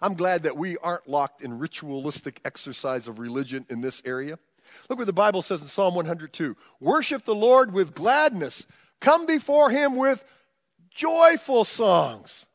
I'm 0.00 0.14
glad 0.14 0.42
that 0.44 0.56
we 0.56 0.76
aren't 0.78 1.08
locked 1.08 1.42
in 1.42 1.58
ritualistic 1.58 2.40
exercise 2.44 3.08
of 3.08 3.18
religion 3.18 3.66
in 3.68 3.80
this 3.80 4.02
area. 4.04 4.38
Look 4.88 4.98
what 4.98 5.06
the 5.06 5.12
Bible 5.12 5.42
says 5.42 5.62
in 5.62 5.68
Psalm 5.68 5.94
102 5.94 6.56
Worship 6.80 7.24
the 7.24 7.34
Lord 7.34 7.72
with 7.72 7.94
gladness, 7.94 8.66
come 9.00 9.26
before 9.26 9.70
him 9.70 9.96
with 9.96 10.24
joyful 10.90 11.64
songs. 11.64 12.46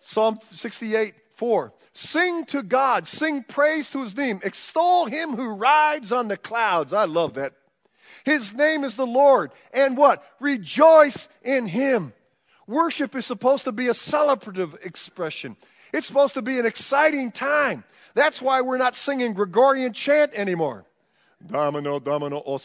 Psalm 0.00 0.38
68 0.50 1.14
4 1.34 1.72
Sing 1.94 2.44
to 2.46 2.62
God, 2.62 3.06
sing 3.06 3.42
praise 3.42 3.90
to 3.90 4.02
his 4.02 4.16
name, 4.16 4.40
extol 4.42 5.06
him 5.06 5.36
who 5.36 5.48
rides 5.48 6.12
on 6.12 6.28
the 6.28 6.36
clouds. 6.36 6.92
I 6.92 7.04
love 7.04 7.34
that 7.34 7.52
his 8.24 8.54
name 8.54 8.84
is 8.84 8.94
the 8.94 9.06
Lord. 9.06 9.52
And 9.72 9.96
what? 9.96 10.24
Rejoice 10.40 11.28
in 11.42 11.66
Him. 11.66 12.12
Worship 12.66 13.14
is 13.16 13.26
supposed 13.26 13.64
to 13.64 13.72
be 13.72 13.88
a 13.88 13.92
celebrative 13.92 14.84
expression. 14.84 15.56
It's 15.92 16.06
supposed 16.06 16.34
to 16.34 16.42
be 16.42 16.58
an 16.58 16.66
exciting 16.66 17.32
time. 17.32 17.84
That's 18.14 18.40
why 18.40 18.60
we're 18.60 18.78
not 18.78 18.94
singing 18.94 19.34
Gregorian 19.34 19.92
chant 19.92 20.32
anymore. 20.34 20.84
Domino, 21.44 21.98
domino, 21.98 22.42
oh, 22.46 22.56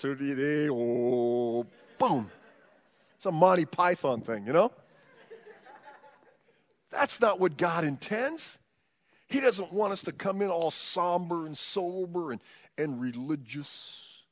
boom. 1.97 2.29
It's 3.15 3.25
a 3.25 3.31
Monty 3.31 3.65
Python 3.65 4.21
thing, 4.21 4.45
you 4.45 4.53
know? 4.53 4.71
That's 6.91 7.19
not 7.19 7.39
what 7.39 7.57
God 7.57 7.83
intends. 7.83 8.57
He 9.27 9.41
doesn't 9.41 9.73
want 9.73 9.91
us 9.93 10.03
to 10.03 10.11
come 10.11 10.41
in 10.41 10.49
all 10.49 10.71
somber 10.71 11.45
and 11.45 11.57
sober 11.57 12.31
and, 12.31 12.41
and 12.77 13.01
religious. 13.01 14.23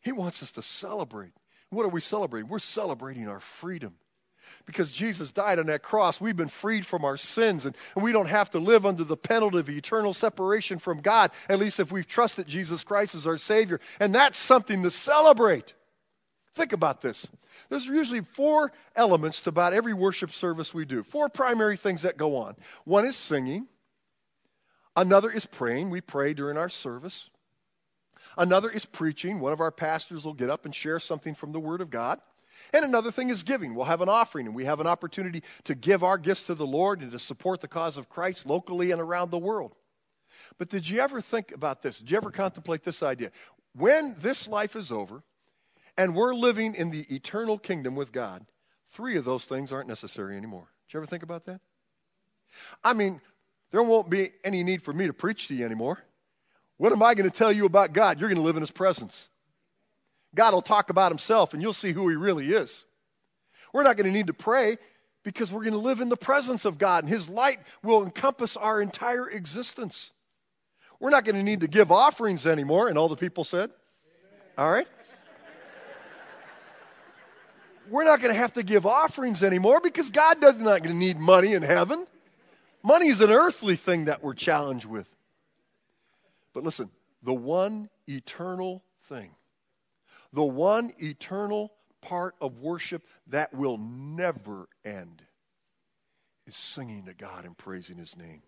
He 0.00 0.12
wants 0.12 0.42
us 0.42 0.52
to 0.52 0.62
celebrate. 0.62 1.32
What 1.70 1.84
are 1.84 1.90
we 1.90 2.00
celebrating? 2.00 2.48
We're 2.48 2.58
celebrating 2.58 3.28
our 3.28 3.40
freedom. 3.40 3.94
Because 4.66 4.90
Jesus 4.90 5.30
died 5.30 5.58
on 5.58 5.66
that 5.66 5.82
cross, 5.82 6.20
we've 6.20 6.36
been 6.36 6.48
freed 6.48 6.84
from 6.84 7.04
our 7.04 7.16
sins, 7.16 7.64
and, 7.64 7.74
and 7.94 8.04
we 8.04 8.12
don't 8.12 8.28
have 8.28 8.50
to 8.50 8.58
live 8.58 8.84
under 8.84 9.02
the 9.02 9.16
penalty 9.16 9.58
of 9.58 9.70
eternal 9.70 10.12
separation 10.12 10.78
from 10.78 11.00
God, 11.00 11.30
at 11.48 11.58
least 11.58 11.80
if 11.80 11.90
we've 11.90 12.06
trusted 12.06 12.46
Jesus 12.46 12.84
Christ 12.84 13.14
as 13.14 13.26
our 13.26 13.38
Savior. 13.38 13.80
And 13.98 14.14
that's 14.14 14.38
something 14.38 14.82
to 14.82 14.90
celebrate. 14.90 15.74
Think 16.54 16.72
about 16.72 17.00
this. 17.00 17.28
There's 17.68 17.86
usually 17.86 18.20
four 18.20 18.72
elements 18.94 19.42
to 19.42 19.50
about 19.50 19.72
every 19.72 19.92
worship 19.92 20.30
service 20.30 20.72
we 20.72 20.84
do, 20.84 21.02
four 21.02 21.28
primary 21.28 21.76
things 21.76 22.02
that 22.02 22.16
go 22.16 22.36
on. 22.36 22.54
One 22.84 23.04
is 23.04 23.16
singing, 23.16 23.66
another 24.94 25.30
is 25.30 25.46
praying. 25.46 25.90
We 25.90 26.00
pray 26.00 26.32
during 26.32 26.56
our 26.56 26.68
service. 26.68 27.28
Another 28.36 28.70
is 28.70 28.84
preaching. 28.84 29.40
One 29.40 29.52
of 29.52 29.60
our 29.60 29.72
pastors 29.72 30.24
will 30.24 30.32
get 30.32 30.50
up 30.50 30.64
and 30.64 30.74
share 30.74 30.98
something 30.98 31.34
from 31.34 31.52
the 31.52 31.60
Word 31.60 31.80
of 31.80 31.90
God. 31.90 32.20
And 32.72 32.84
another 32.84 33.10
thing 33.10 33.30
is 33.30 33.42
giving. 33.42 33.74
We'll 33.74 33.86
have 33.86 34.00
an 34.00 34.08
offering, 34.08 34.46
and 34.46 34.54
we 34.54 34.64
have 34.64 34.80
an 34.80 34.86
opportunity 34.86 35.42
to 35.64 35.74
give 35.74 36.04
our 36.04 36.18
gifts 36.18 36.44
to 36.46 36.54
the 36.54 36.66
Lord 36.66 37.00
and 37.00 37.10
to 37.12 37.18
support 37.18 37.60
the 37.60 37.68
cause 37.68 37.96
of 37.96 38.08
Christ 38.08 38.46
locally 38.46 38.92
and 38.92 39.00
around 39.00 39.30
the 39.30 39.38
world. 39.38 39.74
But 40.58 40.68
did 40.68 40.88
you 40.88 41.00
ever 41.00 41.20
think 41.20 41.52
about 41.52 41.82
this? 41.82 41.98
Did 41.98 42.12
you 42.12 42.16
ever 42.16 42.30
contemplate 42.30 42.84
this 42.84 43.02
idea? 43.02 43.30
When 43.74 44.14
this 44.20 44.46
life 44.46 44.76
is 44.76 44.92
over 44.92 45.22
and 45.96 46.14
we're 46.14 46.34
living 46.34 46.74
in 46.74 46.90
the 46.90 47.06
eternal 47.14 47.58
kingdom 47.58 47.94
with 47.94 48.12
God, 48.12 48.44
three 48.90 49.16
of 49.16 49.24
those 49.24 49.44
things 49.44 49.72
aren't 49.72 49.88
necessary 49.88 50.36
anymore. 50.36 50.68
Did 50.86 50.94
you 50.94 51.00
ever 51.00 51.06
think 51.06 51.22
about 51.22 51.46
that? 51.46 51.60
I 52.82 52.94
mean, 52.94 53.20
there 53.70 53.82
won't 53.82 54.10
be 54.10 54.30
any 54.44 54.62
need 54.62 54.82
for 54.82 54.92
me 54.92 55.06
to 55.06 55.12
preach 55.12 55.48
to 55.48 55.54
you 55.54 55.64
anymore. 55.64 55.98
What 56.76 56.92
am 56.92 57.02
I 57.02 57.14
going 57.14 57.28
to 57.28 57.36
tell 57.36 57.52
you 57.52 57.66
about 57.66 57.92
God? 57.92 58.20
You're 58.20 58.28
going 58.28 58.40
to 58.40 58.44
live 58.44 58.56
in 58.56 58.62
His 58.62 58.70
presence. 58.70 59.28
God 60.34 60.54
will 60.54 60.62
talk 60.62 60.90
about 60.90 61.10
Himself 61.10 61.52
and 61.52 61.62
you'll 61.62 61.72
see 61.72 61.92
who 61.92 62.08
He 62.08 62.16
really 62.16 62.52
is. 62.52 62.84
We're 63.72 63.84
not 63.84 63.96
going 63.96 64.06
to 64.06 64.12
need 64.12 64.28
to 64.28 64.34
pray 64.34 64.76
because 65.22 65.52
we're 65.52 65.62
going 65.62 65.72
to 65.72 65.78
live 65.78 66.00
in 66.00 66.08
the 66.08 66.16
presence 66.16 66.64
of 66.64 66.78
God 66.78 67.04
and 67.04 67.12
His 67.12 67.28
light 67.28 67.60
will 67.82 68.04
encompass 68.04 68.56
our 68.56 68.80
entire 68.80 69.28
existence. 69.28 70.12
We're 71.00 71.10
not 71.10 71.24
going 71.24 71.36
to 71.36 71.42
need 71.42 71.60
to 71.60 71.68
give 71.68 71.90
offerings 71.90 72.46
anymore. 72.46 72.88
And 72.88 72.96
all 72.96 73.08
the 73.08 73.16
people 73.16 73.44
said, 73.44 73.70
All 74.56 74.70
right? 74.70 74.86
We're 77.90 78.04
not 78.04 78.20
going 78.20 78.32
to 78.32 78.38
have 78.38 78.54
to 78.54 78.62
give 78.62 78.86
offerings 78.86 79.42
anymore 79.42 79.80
because 79.82 80.10
God 80.10 80.40
does 80.40 80.58
not 80.58 80.82
going 80.82 80.94
to 80.94 80.98
need 80.98 81.18
money 81.18 81.52
in 81.52 81.62
heaven. 81.62 82.06
Money 82.82 83.08
is 83.08 83.20
an 83.20 83.30
earthly 83.30 83.76
thing 83.76 84.06
that 84.06 84.22
we're 84.22 84.34
challenged 84.34 84.86
with. 84.86 85.08
But 86.52 86.64
listen, 86.64 86.90
the 87.22 87.34
one 87.34 87.88
eternal 88.06 88.82
thing, 89.04 89.30
the 90.32 90.44
one 90.44 90.92
eternal 90.98 91.72
part 92.00 92.34
of 92.40 92.60
worship 92.60 93.06
that 93.28 93.54
will 93.54 93.78
never 93.78 94.68
end 94.84 95.22
is 96.46 96.54
singing 96.54 97.04
to 97.04 97.14
God 97.14 97.44
and 97.44 97.56
praising 97.56 97.96
his 97.96 98.16
name. 98.16 98.42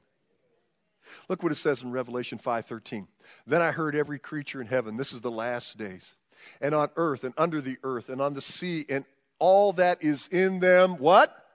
Look 1.28 1.42
what 1.42 1.52
it 1.52 1.56
says 1.56 1.82
in 1.82 1.90
Revelation 1.90 2.38
5:13. 2.38 3.08
Then 3.46 3.62
I 3.62 3.72
heard 3.72 3.94
every 3.94 4.18
creature 4.18 4.60
in 4.60 4.66
heaven, 4.66 4.96
this 4.96 5.12
is 5.12 5.20
the 5.20 5.30
last 5.30 5.78
days, 5.78 6.16
and 6.60 6.74
on 6.74 6.90
earth 6.96 7.24
and 7.24 7.32
under 7.38 7.60
the 7.60 7.78
earth 7.82 8.08
and 8.08 8.20
on 8.20 8.34
the 8.34 8.40
sea 8.40 8.84
and 8.88 9.04
all 9.38 9.72
that 9.74 10.02
is 10.02 10.28
in 10.28 10.60
them, 10.60 10.98
what? 10.98 11.46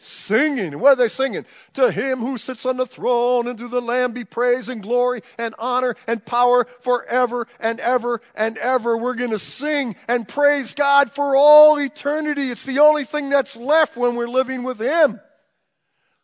singing. 0.00 0.78
What 0.78 0.92
are 0.92 0.96
they 0.96 1.08
singing? 1.08 1.44
To 1.74 1.90
him 1.90 2.20
who 2.20 2.38
sits 2.38 2.66
on 2.66 2.76
the 2.76 2.86
throne 2.86 3.46
and 3.46 3.58
to 3.58 3.68
the 3.68 3.80
Lamb 3.80 4.12
be 4.12 4.24
praise 4.24 4.68
and 4.68 4.82
glory 4.82 5.22
and 5.38 5.54
honor 5.58 5.96
and 6.06 6.24
power 6.24 6.64
forever 6.64 7.46
and 7.58 7.78
ever 7.80 8.20
and 8.34 8.56
ever. 8.58 8.96
We're 8.96 9.14
going 9.14 9.30
to 9.30 9.38
sing 9.38 9.96
and 10.08 10.26
praise 10.26 10.74
God 10.74 11.10
for 11.10 11.36
all 11.36 11.78
eternity. 11.78 12.50
It's 12.50 12.64
the 12.64 12.78
only 12.78 13.04
thing 13.04 13.30
that's 13.30 13.56
left 13.56 13.96
when 13.96 14.14
we're 14.14 14.28
living 14.28 14.62
with 14.62 14.80
him. 14.80 15.20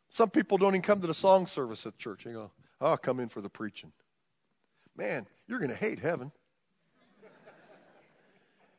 Some 0.09 0.31
people 0.31 0.59
don't 0.59 0.73
even 0.73 0.83
come 0.83 1.01
to 1.01 1.07
the 1.07 1.15
song 1.15 1.47
service 1.47 1.87
at 1.87 1.99
church. 1.99 2.25
They 2.25 2.33
go, 2.33 2.51
oh, 2.81 2.87
I'll 2.87 2.97
come 2.97 3.21
in 3.21 3.29
for 3.29 3.41
the 3.41 3.51
preaching. 3.51 3.93
Man, 4.97 5.27
you're 5.47 5.59
going 5.59 5.71
to 5.71 5.77
hate 5.77 5.99
heaven. 5.99 6.33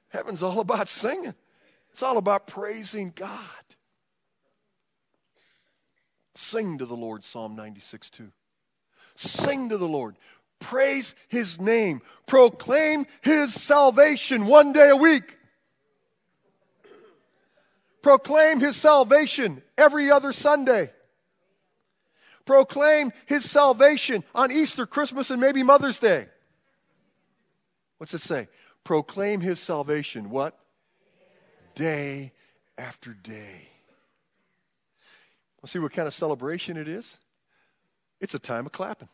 Heaven's 0.10 0.42
all 0.42 0.60
about 0.60 0.90
singing. 0.90 1.36
It's 1.98 2.04
all 2.04 2.20
about 2.20 2.46
praising 2.46 3.12
God. 3.16 3.32
Sing 6.36 6.78
to 6.78 6.86
the 6.86 6.96
Lord, 6.96 7.24
Psalm 7.24 7.56
96 7.56 8.12
2. 8.12 8.32
Sing 9.16 9.70
to 9.70 9.80
the 9.80 9.88
Lord. 9.88 10.16
Praise 10.60 11.16
his 11.28 11.60
name. 11.60 12.04
Proclaim 12.28 13.08
his 13.22 13.52
salvation 13.52 14.46
one 14.46 14.74
day 14.74 14.90
a 14.90 14.96
week. 14.96 15.40
Proclaim 18.04 18.60
his 18.60 18.76
salvation 18.76 19.64
every 19.76 20.12
other 20.12 20.32
Sunday. 20.32 20.92
Proclaim 22.46 23.12
his 23.26 23.50
salvation 23.50 24.24
on 24.36 24.52
Easter, 24.52 24.86
Christmas, 24.86 25.32
and 25.32 25.42
maybe 25.42 25.64
Mother's 25.64 25.98
Day. 25.98 26.28
What's 27.98 28.14
it 28.14 28.22
say? 28.22 28.50
Proclaim 28.84 29.42
his 29.42 29.60
salvation. 29.60 30.30
What? 30.30 30.60
Day 31.78 32.32
after 32.76 33.14
day. 33.14 33.68
Well, 35.62 35.68
see 35.68 35.78
what 35.78 35.94
kind 35.94 36.08
of 36.08 36.14
celebration 36.14 36.76
it 36.76 36.88
is? 36.88 37.18
It's 38.20 38.34
a 38.34 38.40
time 38.40 38.66
of 38.66 38.72
clapping. 38.72 39.10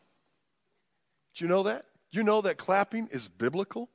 Do 1.34 1.44
you 1.44 1.48
know 1.48 1.64
that? 1.64 1.84
Do 2.10 2.16
you 2.18 2.24
know 2.24 2.40
that 2.40 2.56
clapping 2.56 3.08
is 3.08 3.28
biblical? 3.28 3.90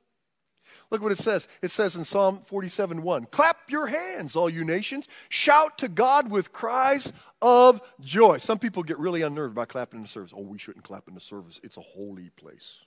Look 0.88 1.02
what 1.02 1.10
it 1.10 1.18
says. 1.18 1.48
It 1.62 1.72
says 1.72 1.96
in 1.96 2.04
Psalm 2.04 2.36
47 2.36 3.02
1 3.02 3.24
Clap 3.32 3.56
your 3.70 3.88
hands, 3.88 4.36
all 4.36 4.48
you 4.48 4.62
nations. 4.64 5.08
Shout 5.28 5.78
to 5.78 5.88
God 5.88 6.30
with 6.30 6.52
cries 6.52 7.12
of 7.42 7.80
joy. 8.00 8.36
Some 8.36 8.60
people 8.60 8.84
get 8.84 9.00
really 9.00 9.22
unnerved 9.22 9.56
by 9.56 9.64
clapping 9.64 9.98
in 9.98 10.02
the 10.02 10.08
service. 10.08 10.32
Oh, 10.32 10.42
we 10.42 10.58
shouldn't 10.58 10.84
clap 10.84 11.08
in 11.08 11.14
the 11.14 11.20
service. 11.20 11.58
It's 11.64 11.76
a 11.76 11.80
holy 11.80 12.30
place. 12.36 12.84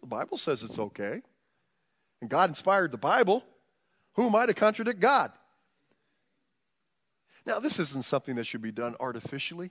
The 0.00 0.08
Bible 0.08 0.36
says 0.36 0.64
it's 0.64 0.80
okay. 0.80 1.22
And 2.20 2.28
God 2.28 2.50
inspired 2.50 2.90
the 2.90 2.98
Bible. 2.98 3.44
Who 4.14 4.26
am 4.26 4.34
I 4.34 4.46
to 4.46 4.54
contradict 4.54 5.00
God? 5.00 5.32
Now, 7.44 7.58
this 7.58 7.78
isn't 7.78 8.04
something 8.04 8.36
that 8.36 8.44
should 8.44 8.62
be 8.62 8.72
done 8.72 8.94
artificially. 9.00 9.70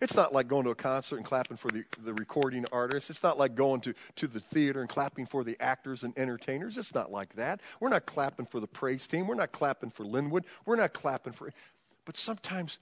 It's 0.00 0.14
not 0.14 0.32
like 0.32 0.48
going 0.48 0.64
to 0.64 0.70
a 0.70 0.74
concert 0.74 1.16
and 1.16 1.24
clapping 1.24 1.56
for 1.56 1.68
the, 1.68 1.84
the 2.02 2.14
recording 2.14 2.64
artists. 2.72 3.10
It's 3.10 3.22
not 3.22 3.38
like 3.38 3.54
going 3.54 3.80
to, 3.82 3.94
to 4.16 4.26
the 4.26 4.40
theater 4.40 4.80
and 4.80 4.88
clapping 4.88 5.26
for 5.26 5.44
the 5.44 5.56
actors 5.60 6.04
and 6.04 6.16
entertainers. 6.18 6.76
It's 6.76 6.94
not 6.94 7.10
like 7.10 7.34
that. 7.36 7.60
We're 7.80 7.88
not 7.88 8.06
clapping 8.06 8.46
for 8.46 8.60
the 8.60 8.66
praise 8.66 9.06
team. 9.06 9.26
We're 9.26 9.34
not 9.34 9.52
clapping 9.52 9.90
for 9.90 10.04
Linwood. 10.04 10.44
We're 10.66 10.76
not 10.76 10.92
clapping 10.92 11.32
for. 11.32 11.52
But 12.04 12.16
sometimes 12.16 12.78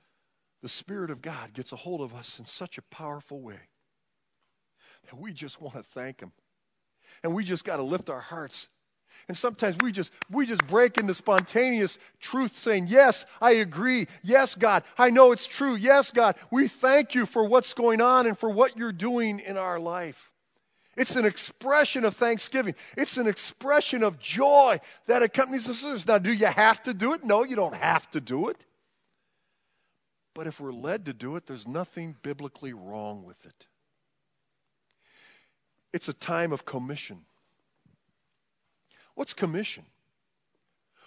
the 0.63 0.69
Spirit 0.69 1.11
of 1.11 1.23
God 1.23 1.53
gets 1.53 1.73
a 1.73 1.77
hold 1.77 2.01
of 2.01 2.15
us 2.15 2.39
in 2.39 2.47
such 2.47 2.79
a 2.79 2.83
powerful 2.83 3.41
way 3.41 3.61
that 5.05 5.19
we 5.19 5.33
just 5.33 5.61
want 5.61 5.77
to 5.77 5.83
thank 5.83 6.21
Him. 6.21 6.33
And 7.23 7.35
we 7.35 7.45
just 7.45 7.65
got 7.65 7.77
to 7.77 7.83
lift 7.83 8.11
our 8.11 8.21
hearts 8.21 8.69
and 9.29 9.37
sometimes 9.37 9.77
we 9.81 9.93
just 9.93 10.11
we 10.31 10.47
just 10.47 10.67
break 10.67 10.99
into 10.99 11.15
spontaneous 11.15 11.99
truth 12.21 12.57
saying, 12.57 12.87
"Yes, 12.89 13.27
I 13.41 13.53
agree. 13.53 14.07
Yes, 14.23 14.55
God, 14.55 14.85
I 14.97 15.11
know 15.11 15.33
it's 15.33 15.47
true. 15.47 15.75
Yes, 15.75 16.11
God, 16.11 16.37
we 16.51 16.69
thank 16.69 17.15
you 17.15 17.27
for 17.27 17.45
what's 17.45 17.75
going 17.75 18.01
on 18.01 18.27
and 18.27 18.39
for 18.39 18.49
what 18.49 18.77
you're 18.77 18.93
doing 18.93 19.41
in 19.41 19.57
our 19.57 19.79
life." 19.79 20.33
It's 20.97 21.15
an 21.15 21.25
expression 21.25 22.05
of 22.05 22.17
thanksgiving. 22.17 22.75
It's 22.97 23.19
an 23.19 23.29
expression 23.29 24.03
of 24.03 24.19
joy 24.19 24.81
that 25.07 25.23
accompanies 25.23 25.67
the 25.67 25.75
service. 25.75 26.05
Now, 26.05 26.19
do 26.19 26.33
you 26.33 26.47
have 26.47 26.83
to 26.83 26.93
do 26.93 27.13
it? 27.13 27.23
No, 27.23 27.45
you 27.45 27.55
don't 27.55 27.77
have 27.77 28.11
to 28.11 28.21
do 28.21 28.49
it. 28.49 28.65
But 30.35 30.49
if 30.49 30.61
we're 30.61 30.73
led 30.73 31.07
to 31.07 31.13
do 31.13 31.37
it, 31.37 31.47
there's 31.47 31.69
nothing 31.69 32.17
biblically 32.23 32.73
wrong 32.73 33.25
with 33.25 33.47
it. 33.47 33.69
It's 35.93 36.09
a 36.09 36.13
time 36.13 36.53
of 36.53 36.65
commission. 36.65 37.25
What's 39.19 39.35
commission? 39.35 39.83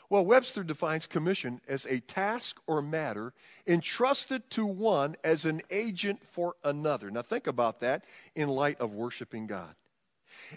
Well, 0.10 0.26
Webster 0.26 0.66
defines 0.66 1.08
commission 1.08 1.62
as 1.66 1.86
a 1.86 2.02
task 2.02 2.60
or 2.68 2.82
matter 2.82 3.32
entrusted 3.66 4.50
to 4.50 4.66
one 4.66 5.16
as 5.24 5.46
an 5.46 5.62
agent 5.70 6.20
for 6.30 6.56
another. 6.62 7.10
Now, 7.10 7.22
think 7.22 7.48
about 7.48 7.80
that 7.80 8.04
in 8.36 8.50
light 8.50 8.82
of 8.82 8.94
worshiping 8.94 9.48
God. 9.48 9.74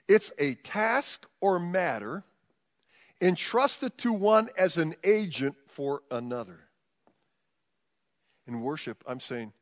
It's 0.08 0.32
a 0.36 0.54
task 0.54 1.26
or 1.40 1.60
matter 1.60 2.24
entrusted 3.20 3.96
to 3.98 4.12
one 4.12 4.48
as 4.58 4.76
an 4.76 4.96
agent 5.04 5.54
for 5.68 6.02
another. 6.10 6.58
In 8.48 8.62
worship, 8.62 9.04
I'm 9.06 9.20
saying, 9.20 9.52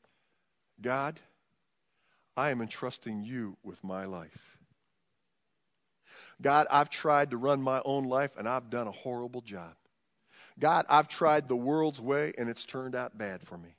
God, 0.81 1.21
I 2.39 2.53
am 2.53 2.63
entrusting 2.63 3.23
you 3.23 3.59
with 3.63 3.85
my 3.85 4.07
life. 4.07 4.52
God, 6.43 6.67
I've 6.71 6.91
tried 6.91 7.31
to 7.31 7.37
run 7.37 7.63
my 7.63 7.81
own 7.85 8.05
life 8.05 8.33
and 8.37 8.49
I've 8.49 8.69
done 8.69 8.89
a 8.89 8.93
horrible 8.93 9.41
job. 9.41 9.75
God, 10.59 10.85
I've 10.89 11.09
tried 11.09 11.49
the 11.49 11.57
world's 11.57 12.01
way 12.01 12.33
and 12.37 12.51
it's 12.51 12.65
turned 12.65 12.95
out 12.95 13.17
bad 13.17 13.43
for 13.43 13.57
me. 13.57 13.77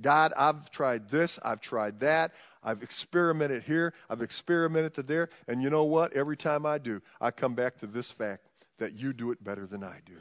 God, 0.00 0.32
I've 0.36 0.70
tried 0.70 1.10
this, 1.10 1.38
I've 1.42 1.60
tried 1.60 2.00
that, 2.00 2.32
I've 2.62 2.82
experimented 2.82 3.64
here, 3.64 3.92
I've 4.08 4.22
experimented 4.22 5.06
there, 5.06 5.28
and 5.46 5.62
you 5.62 5.68
know 5.68 5.84
what? 5.84 6.14
Every 6.14 6.38
time 6.38 6.64
I 6.64 6.78
do, 6.78 7.02
I 7.20 7.30
come 7.30 7.54
back 7.54 7.76
to 7.78 7.86
this 7.86 8.10
fact 8.10 8.46
that 8.78 8.94
you 8.94 9.12
do 9.12 9.30
it 9.30 9.44
better 9.44 9.66
than 9.66 9.84
I 9.84 10.00
do. 10.06 10.16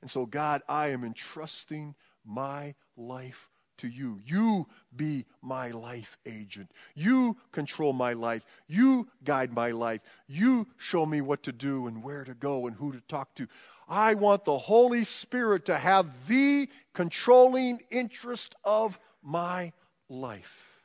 And 0.00 0.10
so, 0.10 0.26
God, 0.26 0.62
I 0.68 0.88
am 0.88 1.04
entrusting 1.04 1.94
my 2.24 2.74
life 2.96 3.48
to 3.78 3.88
you. 3.88 4.20
You 4.24 4.66
be 4.94 5.24
my 5.42 5.70
life 5.70 6.18
agent. 6.26 6.70
You 6.94 7.36
control 7.52 7.92
my 7.92 8.12
life. 8.12 8.44
You 8.66 9.08
guide 9.24 9.52
my 9.52 9.70
life. 9.70 10.00
You 10.26 10.66
show 10.76 11.06
me 11.06 11.20
what 11.20 11.42
to 11.44 11.52
do 11.52 11.86
and 11.86 12.02
where 12.02 12.24
to 12.24 12.34
go 12.34 12.66
and 12.66 12.76
who 12.76 12.92
to 12.92 13.00
talk 13.02 13.34
to. 13.36 13.46
I 13.88 14.14
want 14.14 14.44
the 14.44 14.58
Holy 14.58 15.04
Spirit 15.04 15.64
to 15.66 15.78
have 15.78 16.28
the 16.28 16.68
controlling 16.92 17.80
interest 17.90 18.54
of 18.64 18.98
my 19.22 19.72
life. 20.08 20.82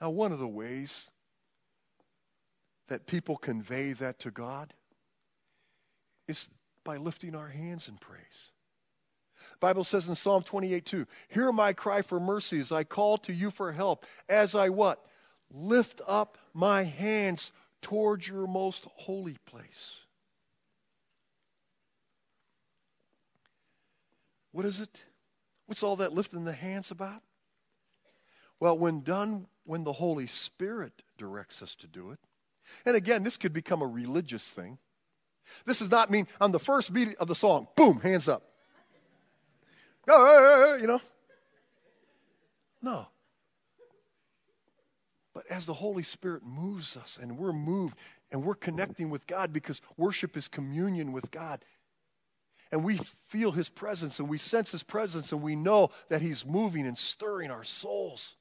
Now, 0.00 0.10
one 0.10 0.32
of 0.32 0.38
the 0.38 0.48
ways 0.48 1.08
that 2.88 3.06
people 3.06 3.36
convey 3.36 3.92
that 3.94 4.18
to 4.20 4.30
God 4.30 4.74
is 6.28 6.48
by 6.84 6.96
lifting 6.96 7.34
our 7.34 7.48
hands 7.48 7.88
in 7.88 7.96
praise. 7.96 8.50
Bible 9.60 9.84
says 9.84 10.08
in 10.08 10.14
Psalm 10.14 10.42
28 10.42 10.84
2, 10.84 11.06
Hear 11.28 11.52
my 11.52 11.72
cry 11.72 12.02
for 12.02 12.20
mercy 12.20 12.60
as 12.60 12.72
I 12.72 12.84
call 12.84 13.18
to 13.18 13.32
you 13.32 13.50
for 13.50 13.72
help, 13.72 14.06
as 14.28 14.54
I 14.54 14.68
what? 14.68 15.04
Lift 15.50 16.00
up 16.06 16.38
my 16.54 16.84
hands 16.84 17.52
towards 17.80 18.26
your 18.26 18.46
most 18.46 18.86
holy 18.94 19.38
place. 19.46 20.00
What 24.52 24.66
is 24.66 24.80
it? 24.80 25.04
What's 25.66 25.82
all 25.82 25.96
that 25.96 26.12
lifting 26.12 26.44
the 26.44 26.52
hands 26.52 26.90
about? 26.90 27.22
Well, 28.60 28.78
when 28.78 29.00
done, 29.00 29.46
when 29.64 29.84
the 29.84 29.94
Holy 29.94 30.26
Spirit 30.26 31.02
directs 31.18 31.62
us 31.62 31.74
to 31.76 31.86
do 31.86 32.10
it, 32.10 32.18
and 32.86 32.94
again, 32.94 33.24
this 33.24 33.36
could 33.36 33.52
become 33.52 33.82
a 33.82 33.86
religious 33.86 34.50
thing. 34.50 34.78
This 35.64 35.80
does 35.80 35.90
not 35.90 36.10
mean 36.10 36.28
on 36.40 36.52
the 36.52 36.60
first 36.60 36.92
beat 36.92 37.16
of 37.16 37.26
the 37.26 37.34
song, 37.34 37.66
boom, 37.76 38.00
hands 38.00 38.28
up 38.28 38.51
you 40.08 40.86
know. 40.86 41.00
No. 42.82 43.06
But 45.34 45.46
as 45.48 45.66
the 45.66 45.74
Holy 45.74 46.02
Spirit 46.02 46.42
moves 46.44 46.96
us 46.96 47.18
and 47.20 47.38
we're 47.38 47.52
moved 47.52 47.96
and 48.30 48.44
we're 48.44 48.54
connecting 48.54 49.08
with 49.08 49.26
God 49.26 49.52
because 49.52 49.80
worship 49.96 50.36
is 50.36 50.48
communion 50.48 51.12
with 51.12 51.30
God. 51.30 51.64
And 52.70 52.84
we 52.84 52.98
feel 53.28 53.52
His 53.52 53.68
presence 53.68 54.18
and 54.18 54.28
we 54.28 54.38
sense 54.38 54.72
His 54.72 54.82
presence 54.82 55.32
and 55.32 55.42
we 55.42 55.56
know 55.56 55.90
that 56.08 56.20
He's 56.20 56.44
moving 56.44 56.86
and 56.86 56.98
stirring 56.98 57.50
our 57.50 57.64
souls. 57.64 58.36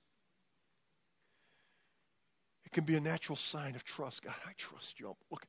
It 2.66 2.72
can 2.72 2.84
be 2.84 2.96
a 2.96 3.02
natural 3.02 3.36
sign 3.36 3.76
of 3.76 3.84
trust. 3.84 4.24
God, 4.24 4.36
I 4.48 4.52
trust 4.58 5.00
you. 5.00 5.16
Look, 5.30 5.46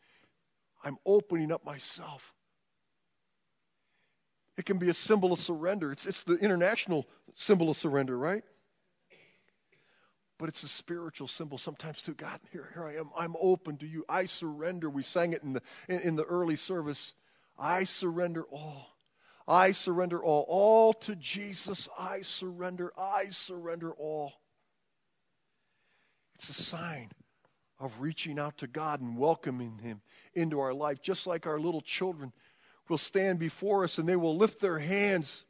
I'm 0.84 0.98
opening 1.06 1.52
up 1.52 1.64
myself. 1.64 2.32
It 4.56 4.66
can 4.66 4.78
be 4.78 4.90
a 4.90 4.94
symbol 4.94 5.32
of 5.32 5.38
surrender. 5.38 5.92
It's, 5.92 6.06
it's 6.06 6.22
the 6.22 6.36
international 6.36 7.08
symbol 7.34 7.70
of 7.70 7.76
surrender, 7.76 8.18
right? 8.18 8.42
But 10.38 10.48
it's 10.48 10.62
a 10.62 10.68
spiritual 10.68 11.28
symbol 11.28 11.56
sometimes 11.56 12.02
too. 12.02 12.14
God, 12.14 12.40
here, 12.50 12.68
here 12.74 12.84
I 12.84 12.96
am. 12.96 13.10
I'm 13.16 13.34
open 13.40 13.76
to 13.78 13.86
you. 13.86 14.04
I 14.08 14.26
surrender. 14.26 14.90
We 14.90 15.02
sang 15.02 15.32
it 15.32 15.42
in 15.42 15.52
the, 15.52 15.62
in, 15.88 16.00
in 16.00 16.16
the 16.16 16.24
early 16.24 16.56
service. 16.56 17.14
I 17.58 17.84
surrender 17.84 18.44
all. 18.50 18.88
I 19.46 19.72
surrender 19.72 20.22
all. 20.22 20.44
All 20.48 20.92
to 20.94 21.14
Jesus. 21.16 21.88
I 21.98 22.20
surrender. 22.20 22.92
I 22.98 23.28
surrender 23.28 23.92
all. 23.92 24.32
It's 26.34 26.48
a 26.48 26.54
sign 26.54 27.10
of 27.78 28.00
reaching 28.00 28.38
out 28.38 28.58
to 28.58 28.66
God 28.66 29.00
and 29.00 29.16
welcoming 29.16 29.78
Him 29.78 30.00
into 30.34 30.60
our 30.60 30.74
life, 30.74 31.00
just 31.02 31.26
like 31.26 31.46
our 31.46 31.58
little 31.58 31.80
children 31.80 32.32
will 32.92 32.98
stand 32.98 33.38
before 33.38 33.84
us 33.84 33.96
and 33.96 34.06
they 34.06 34.16
will 34.16 34.36
lift 34.36 34.60
their 34.60 34.78
hands 34.78 35.46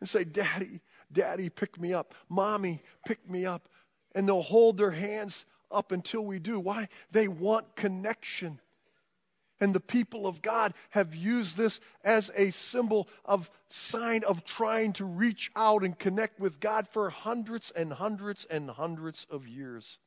and 0.00 0.08
say, 0.08 0.24
Daddy, 0.24 0.80
Daddy, 1.12 1.50
pick 1.50 1.78
me 1.78 1.92
up. 1.92 2.14
Mommy, 2.30 2.82
pick 3.06 3.28
me 3.28 3.44
up. 3.44 3.68
And 4.14 4.26
they'll 4.26 4.40
hold 4.40 4.78
their 4.78 4.92
hands 4.92 5.44
up 5.70 5.92
until 5.92 6.22
we 6.22 6.38
do. 6.38 6.58
Why? 6.58 6.88
They 7.10 7.28
want 7.28 7.76
connection. 7.76 8.60
And 9.60 9.74
the 9.74 9.80
people 9.80 10.26
of 10.26 10.40
God 10.40 10.72
have 10.90 11.14
used 11.14 11.58
this 11.58 11.80
as 12.02 12.30
a 12.34 12.48
symbol 12.48 13.08
of 13.26 13.50
sign 13.68 14.24
of 14.24 14.46
trying 14.46 14.94
to 14.94 15.04
reach 15.04 15.50
out 15.54 15.84
and 15.84 15.98
connect 15.98 16.40
with 16.40 16.60
God 16.60 16.88
for 16.88 17.10
hundreds 17.10 17.70
and 17.72 17.92
hundreds 17.92 18.46
and 18.46 18.70
hundreds 18.70 19.26
of 19.30 19.46
years. 19.46 19.98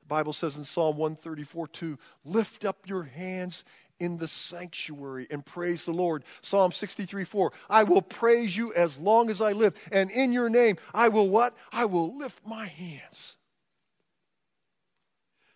The 0.00 0.14
Bible 0.14 0.32
says 0.32 0.56
in 0.56 0.64
Psalm 0.64 0.96
134 0.96 1.66
2, 1.66 1.98
lift 2.24 2.64
up 2.64 2.88
your 2.88 3.02
hands 3.02 3.64
in 3.98 4.18
the 4.18 4.28
sanctuary 4.28 5.26
and 5.30 5.44
praise 5.44 5.84
the 5.84 5.92
Lord. 5.92 6.24
Psalm 6.40 6.72
63 6.72 7.24
4. 7.24 7.52
I 7.68 7.84
will 7.84 8.02
praise 8.02 8.56
you 8.56 8.72
as 8.74 8.98
long 8.98 9.30
as 9.30 9.40
I 9.40 9.52
live, 9.52 9.74
and 9.92 10.10
in 10.10 10.32
your 10.32 10.48
name 10.48 10.76
I 10.94 11.08
will 11.08 11.28
what? 11.28 11.56
I 11.72 11.84
will 11.84 12.16
lift 12.16 12.46
my 12.46 12.66
hands. 12.66 13.36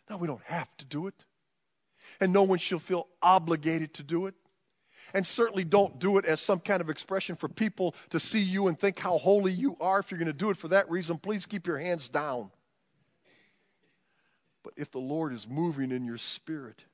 Now, 0.09 0.17
we 0.17 0.27
don't 0.27 0.43
have 0.45 0.69
to 0.79 0.85
do 0.85 1.07
it, 1.07 1.15
and 2.21 2.33
no 2.33 2.43
one 2.43 2.59
shall 2.59 2.81
feel 2.81 3.07
obligated 3.23 3.95
to 3.95 4.03
do 4.03 4.27
it. 4.27 4.35
And 5.13 5.27
certainly 5.27 5.65
don't 5.65 5.99
do 5.99 6.19
it 6.19 6.25
as 6.25 6.41
some 6.41 6.61
kind 6.61 6.81
of 6.81 6.89
expression 6.89 7.35
for 7.35 7.49
people 7.49 7.97
to 8.11 8.21
see 8.21 8.41
you 8.41 8.69
and 8.69 8.79
think 8.79 8.99
how 8.99 9.19
holy 9.19 9.53
you 9.53 9.77
are. 9.81 9.99
If 10.01 10.11
you're 10.11 10.19
going 10.19 10.27
to 10.27 10.33
do 10.33 10.51
it 10.51 10.57
for 10.57 10.69
that 10.69 10.89
reason, 10.89 11.19
please 11.19 11.47
keep 11.47 11.67
your 11.67 11.79
hands 11.79 12.09
down. 12.09 12.51
But 14.63 14.75
if 14.77 14.91
the 14.91 14.99
Lord 15.01 15.33
is 15.33 15.49
moving 15.49 15.91
in 15.91 16.05
your 16.05 16.19
spirit, 16.19 16.85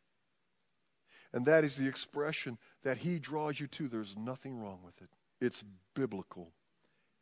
and 1.33 1.45
that 1.47 1.65
is 1.65 1.77
the 1.77 1.89
expression 1.89 2.59
that 2.83 2.99
He 2.99 3.19
draws 3.19 3.61
you 3.61 3.67
to, 3.69 3.89
there's 3.89 4.17
nothing 4.17 4.59
wrong 4.59 4.79
with 4.85 5.01
it. 5.03 5.11
It's 5.41 5.65
biblical, 5.95 6.53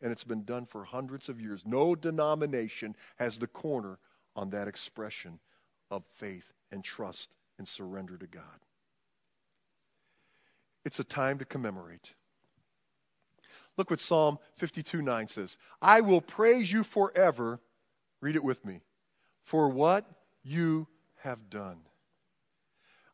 and 0.01 0.13
it's 0.13 0.25
been 0.25 0.45
done 0.45 0.67
for 0.67 0.85
hundreds 0.85 1.29
of 1.29 1.41
years. 1.41 1.65
No 1.67 1.95
denomination 1.95 2.97
has 3.17 3.39
the 3.39 3.47
corner 3.47 3.99
on 4.37 4.51
that 4.51 4.69
expression 4.69 5.41
of 5.91 6.05
faith 6.17 6.53
and 6.71 6.85
trust 6.85 7.37
and 7.59 7.67
surrender 7.67 8.17
to 8.17 8.27
God. 8.27 8.43
It's 10.85 11.01
a 11.01 11.05
time 11.05 11.39
to 11.39 11.45
commemorate. 11.45 12.15
Look 13.77 13.91
what 13.91 14.01
Psalm 14.01 14.39
52 14.57 15.03
9 15.03 15.29
says 15.29 15.57
I 15.81 16.01
will 16.01 16.21
praise 16.21 16.73
you 16.73 16.85
forever. 16.85 17.61
Read 18.21 18.37
it 18.37 18.45
with 18.45 18.65
me. 18.65 18.81
For 19.43 19.69
what 19.69 20.07
you 20.43 20.89
have 21.23 21.51
done. 21.51 21.81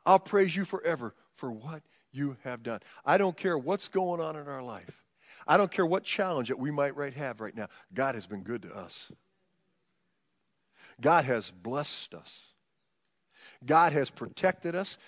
I'll 0.04 0.18
praise 0.18 0.54
you 0.54 0.64
forever 0.64 1.14
for 1.36 1.50
what 1.52 1.82
you 2.12 2.36
have 2.44 2.62
done. 2.62 2.80
I 3.04 3.18
don't 3.18 3.36
care 3.36 3.56
what's 3.56 3.88
going 3.88 4.20
on 4.20 4.36
in 4.36 4.48
our 4.48 4.62
life. 4.62 5.04
I 5.46 5.56
don't 5.56 5.70
care 5.70 5.86
what 5.86 6.04
challenge 6.04 6.48
that 6.48 6.58
we 6.58 6.70
might 6.70 6.96
right 6.96 7.14
have 7.14 7.40
right 7.40 7.54
now. 7.54 7.68
God 7.94 8.14
has 8.14 8.26
been 8.26 8.42
good 8.42 8.62
to 8.62 8.74
us. 8.74 9.10
God 11.00 11.24
has 11.24 11.50
blessed 11.50 12.14
us. 12.14 12.46
God 13.64 13.92
has 13.92 14.10
protected 14.10 14.74
us. 14.74 14.98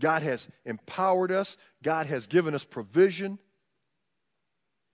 God 0.00 0.22
has 0.22 0.48
empowered 0.64 1.30
us. 1.30 1.56
God 1.82 2.06
has 2.06 2.26
given 2.26 2.54
us 2.54 2.64
provision. 2.64 3.38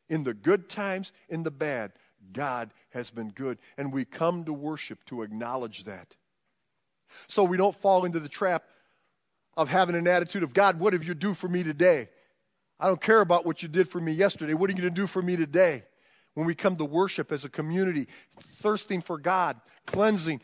In 0.08 0.24
the 0.24 0.34
good 0.34 0.68
times, 0.68 1.12
in 1.28 1.42
the 1.42 1.50
bad, 1.50 1.92
God 2.32 2.70
has 2.90 3.10
been 3.10 3.30
good. 3.30 3.58
And 3.78 3.92
we 3.92 4.04
come 4.04 4.44
to 4.44 4.52
worship 4.52 5.04
to 5.06 5.22
acknowledge 5.22 5.84
that. 5.84 6.16
So 7.28 7.44
we 7.44 7.56
don't 7.56 7.74
fall 7.74 8.04
into 8.04 8.20
the 8.20 8.28
trap 8.28 8.64
of 9.56 9.68
having 9.68 9.96
an 9.96 10.06
attitude 10.06 10.42
of, 10.42 10.54
God, 10.54 10.78
what 10.78 10.92
have 10.92 11.04
you 11.04 11.14
do 11.14 11.34
for 11.34 11.48
me 11.48 11.62
today? 11.62 12.08
I 12.78 12.86
don't 12.86 13.00
care 13.00 13.20
about 13.20 13.44
what 13.44 13.62
you 13.62 13.68
did 13.68 13.88
for 13.88 14.00
me 14.00 14.12
yesterday. 14.12 14.54
What 14.54 14.70
are 14.70 14.72
you 14.72 14.78
going 14.78 14.94
to 14.94 15.00
do 15.00 15.06
for 15.06 15.20
me 15.20 15.36
today? 15.36 15.84
When 16.34 16.46
we 16.46 16.54
come 16.54 16.76
to 16.76 16.84
worship 16.84 17.32
as 17.32 17.44
a 17.44 17.48
community, 17.48 18.08
thirsting 18.60 19.02
for 19.02 19.18
God, 19.18 19.60
cleansing, 19.86 20.40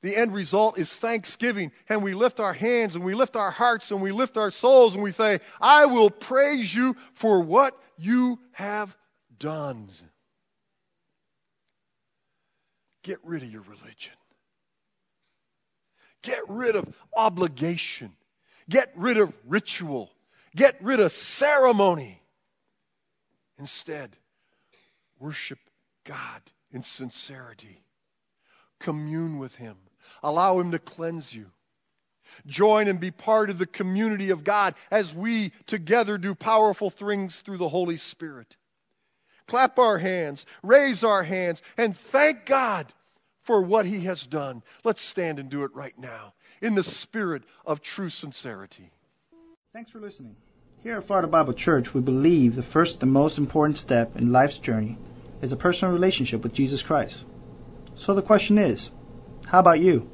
the 0.00 0.16
end 0.16 0.34
result 0.34 0.78
is 0.78 0.94
thanksgiving. 0.94 1.72
And 1.88 2.02
we 2.02 2.14
lift 2.14 2.38
our 2.38 2.52
hands 2.52 2.94
and 2.94 3.04
we 3.04 3.14
lift 3.14 3.36
our 3.36 3.50
hearts 3.50 3.90
and 3.90 4.00
we 4.00 4.12
lift 4.12 4.36
our 4.36 4.50
souls 4.50 4.94
and 4.94 5.02
we 5.02 5.12
say, 5.12 5.40
I 5.60 5.86
will 5.86 6.10
praise 6.10 6.74
you 6.74 6.94
for 7.14 7.40
what 7.40 7.78
you 7.96 8.38
have 8.52 8.96
done. 9.38 9.88
Get 13.02 13.18
rid 13.22 13.42
of 13.42 13.50
your 13.50 13.62
religion. 13.62 14.14
Get 16.22 16.42
rid 16.48 16.76
of 16.76 16.96
obligation. 17.14 18.12
Get 18.68 18.92
rid 18.96 19.18
of 19.18 19.32
ritual. 19.46 20.10
Get 20.54 20.76
rid 20.82 21.00
of 21.00 21.12
ceremony. 21.12 22.22
Instead, 23.58 24.16
worship 25.18 25.58
God 26.04 26.42
in 26.72 26.82
sincerity. 26.82 27.82
Commune 28.80 29.38
with 29.38 29.56
Him. 29.56 29.76
Allow 30.22 30.60
Him 30.60 30.70
to 30.72 30.78
cleanse 30.78 31.34
you. 31.34 31.50
Join 32.46 32.88
and 32.88 32.98
be 32.98 33.10
part 33.10 33.50
of 33.50 33.58
the 33.58 33.66
community 33.66 34.30
of 34.30 34.44
God 34.44 34.74
as 34.90 35.14
we 35.14 35.52
together 35.66 36.18
do 36.18 36.34
powerful 36.34 36.90
things 36.90 37.40
through 37.40 37.58
the 37.58 37.68
Holy 37.68 37.96
Spirit. 37.96 38.56
Clap 39.46 39.78
our 39.78 39.98
hands, 39.98 40.46
raise 40.62 41.04
our 41.04 41.22
hands, 41.22 41.60
and 41.76 41.96
thank 41.96 42.46
God 42.46 42.92
for 43.44 43.62
what 43.62 43.86
He 43.86 44.00
has 44.00 44.26
done. 44.26 44.62
Let's 44.82 45.02
stand 45.02 45.38
and 45.38 45.48
do 45.48 45.64
it 45.64 45.74
right 45.74 45.96
now 45.98 46.34
in 46.60 46.74
the 46.74 46.82
spirit 46.82 47.44
of 47.64 47.80
true 47.80 48.08
sincerity. 48.08 48.90
Thanks 49.72 49.90
for 49.90 50.00
listening. 50.00 50.36
Here 50.82 50.96
at 50.96 51.06
Florida 51.06 51.28
Bible 51.28 51.54
Church, 51.54 51.94
we 51.94 52.00
believe 52.00 52.56
the 52.56 52.62
first 52.62 53.02
and 53.02 53.12
most 53.12 53.38
important 53.38 53.78
step 53.78 54.16
in 54.16 54.32
life's 54.32 54.58
journey 54.58 54.98
is 55.40 55.52
a 55.52 55.56
personal 55.56 55.94
relationship 55.94 56.42
with 56.42 56.52
Jesus 56.52 56.82
Christ. 56.82 57.24
So 57.96 58.14
the 58.14 58.22
question 58.22 58.58
is, 58.58 58.90
how 59.46 59.60
about 59.60 59.80
you? 59.80 60.10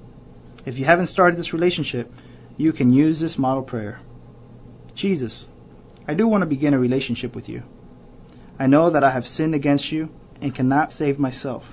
If 0.67 0.79
you 0.79 0.85
haven't 0.85 1.09
started 1.09 1.39
this 1.39 1.53
relationship, 1.53 2.13
you 2.57 2.73
can 2.73 2.93
use 2.93 3.21
this 3.21 3.39
model 3.39 3.63
prayer. 3.63 4.01
Jesus, 4.95 5.47
I 6.07 6.15
do 6.15 6.27
want 6.29 6.43
to 6.43 6.47
begin 6.47 6.75
a 6.75 6.79
relationship 6.79 7.35
with 7.35 7.49
you. 7.49 7.63
I 8.59 8.67
know 8.67 8.91
that 8.91 9.05
I 9.05 9.11
have 9.11 9.27
sinned 9.27 9.55
against 9.55 9.91
you 9.91 10.11
and 10.41 10.55
cannot 10.55 10.93
save 10.93 11.19
myself. 11.19 11.65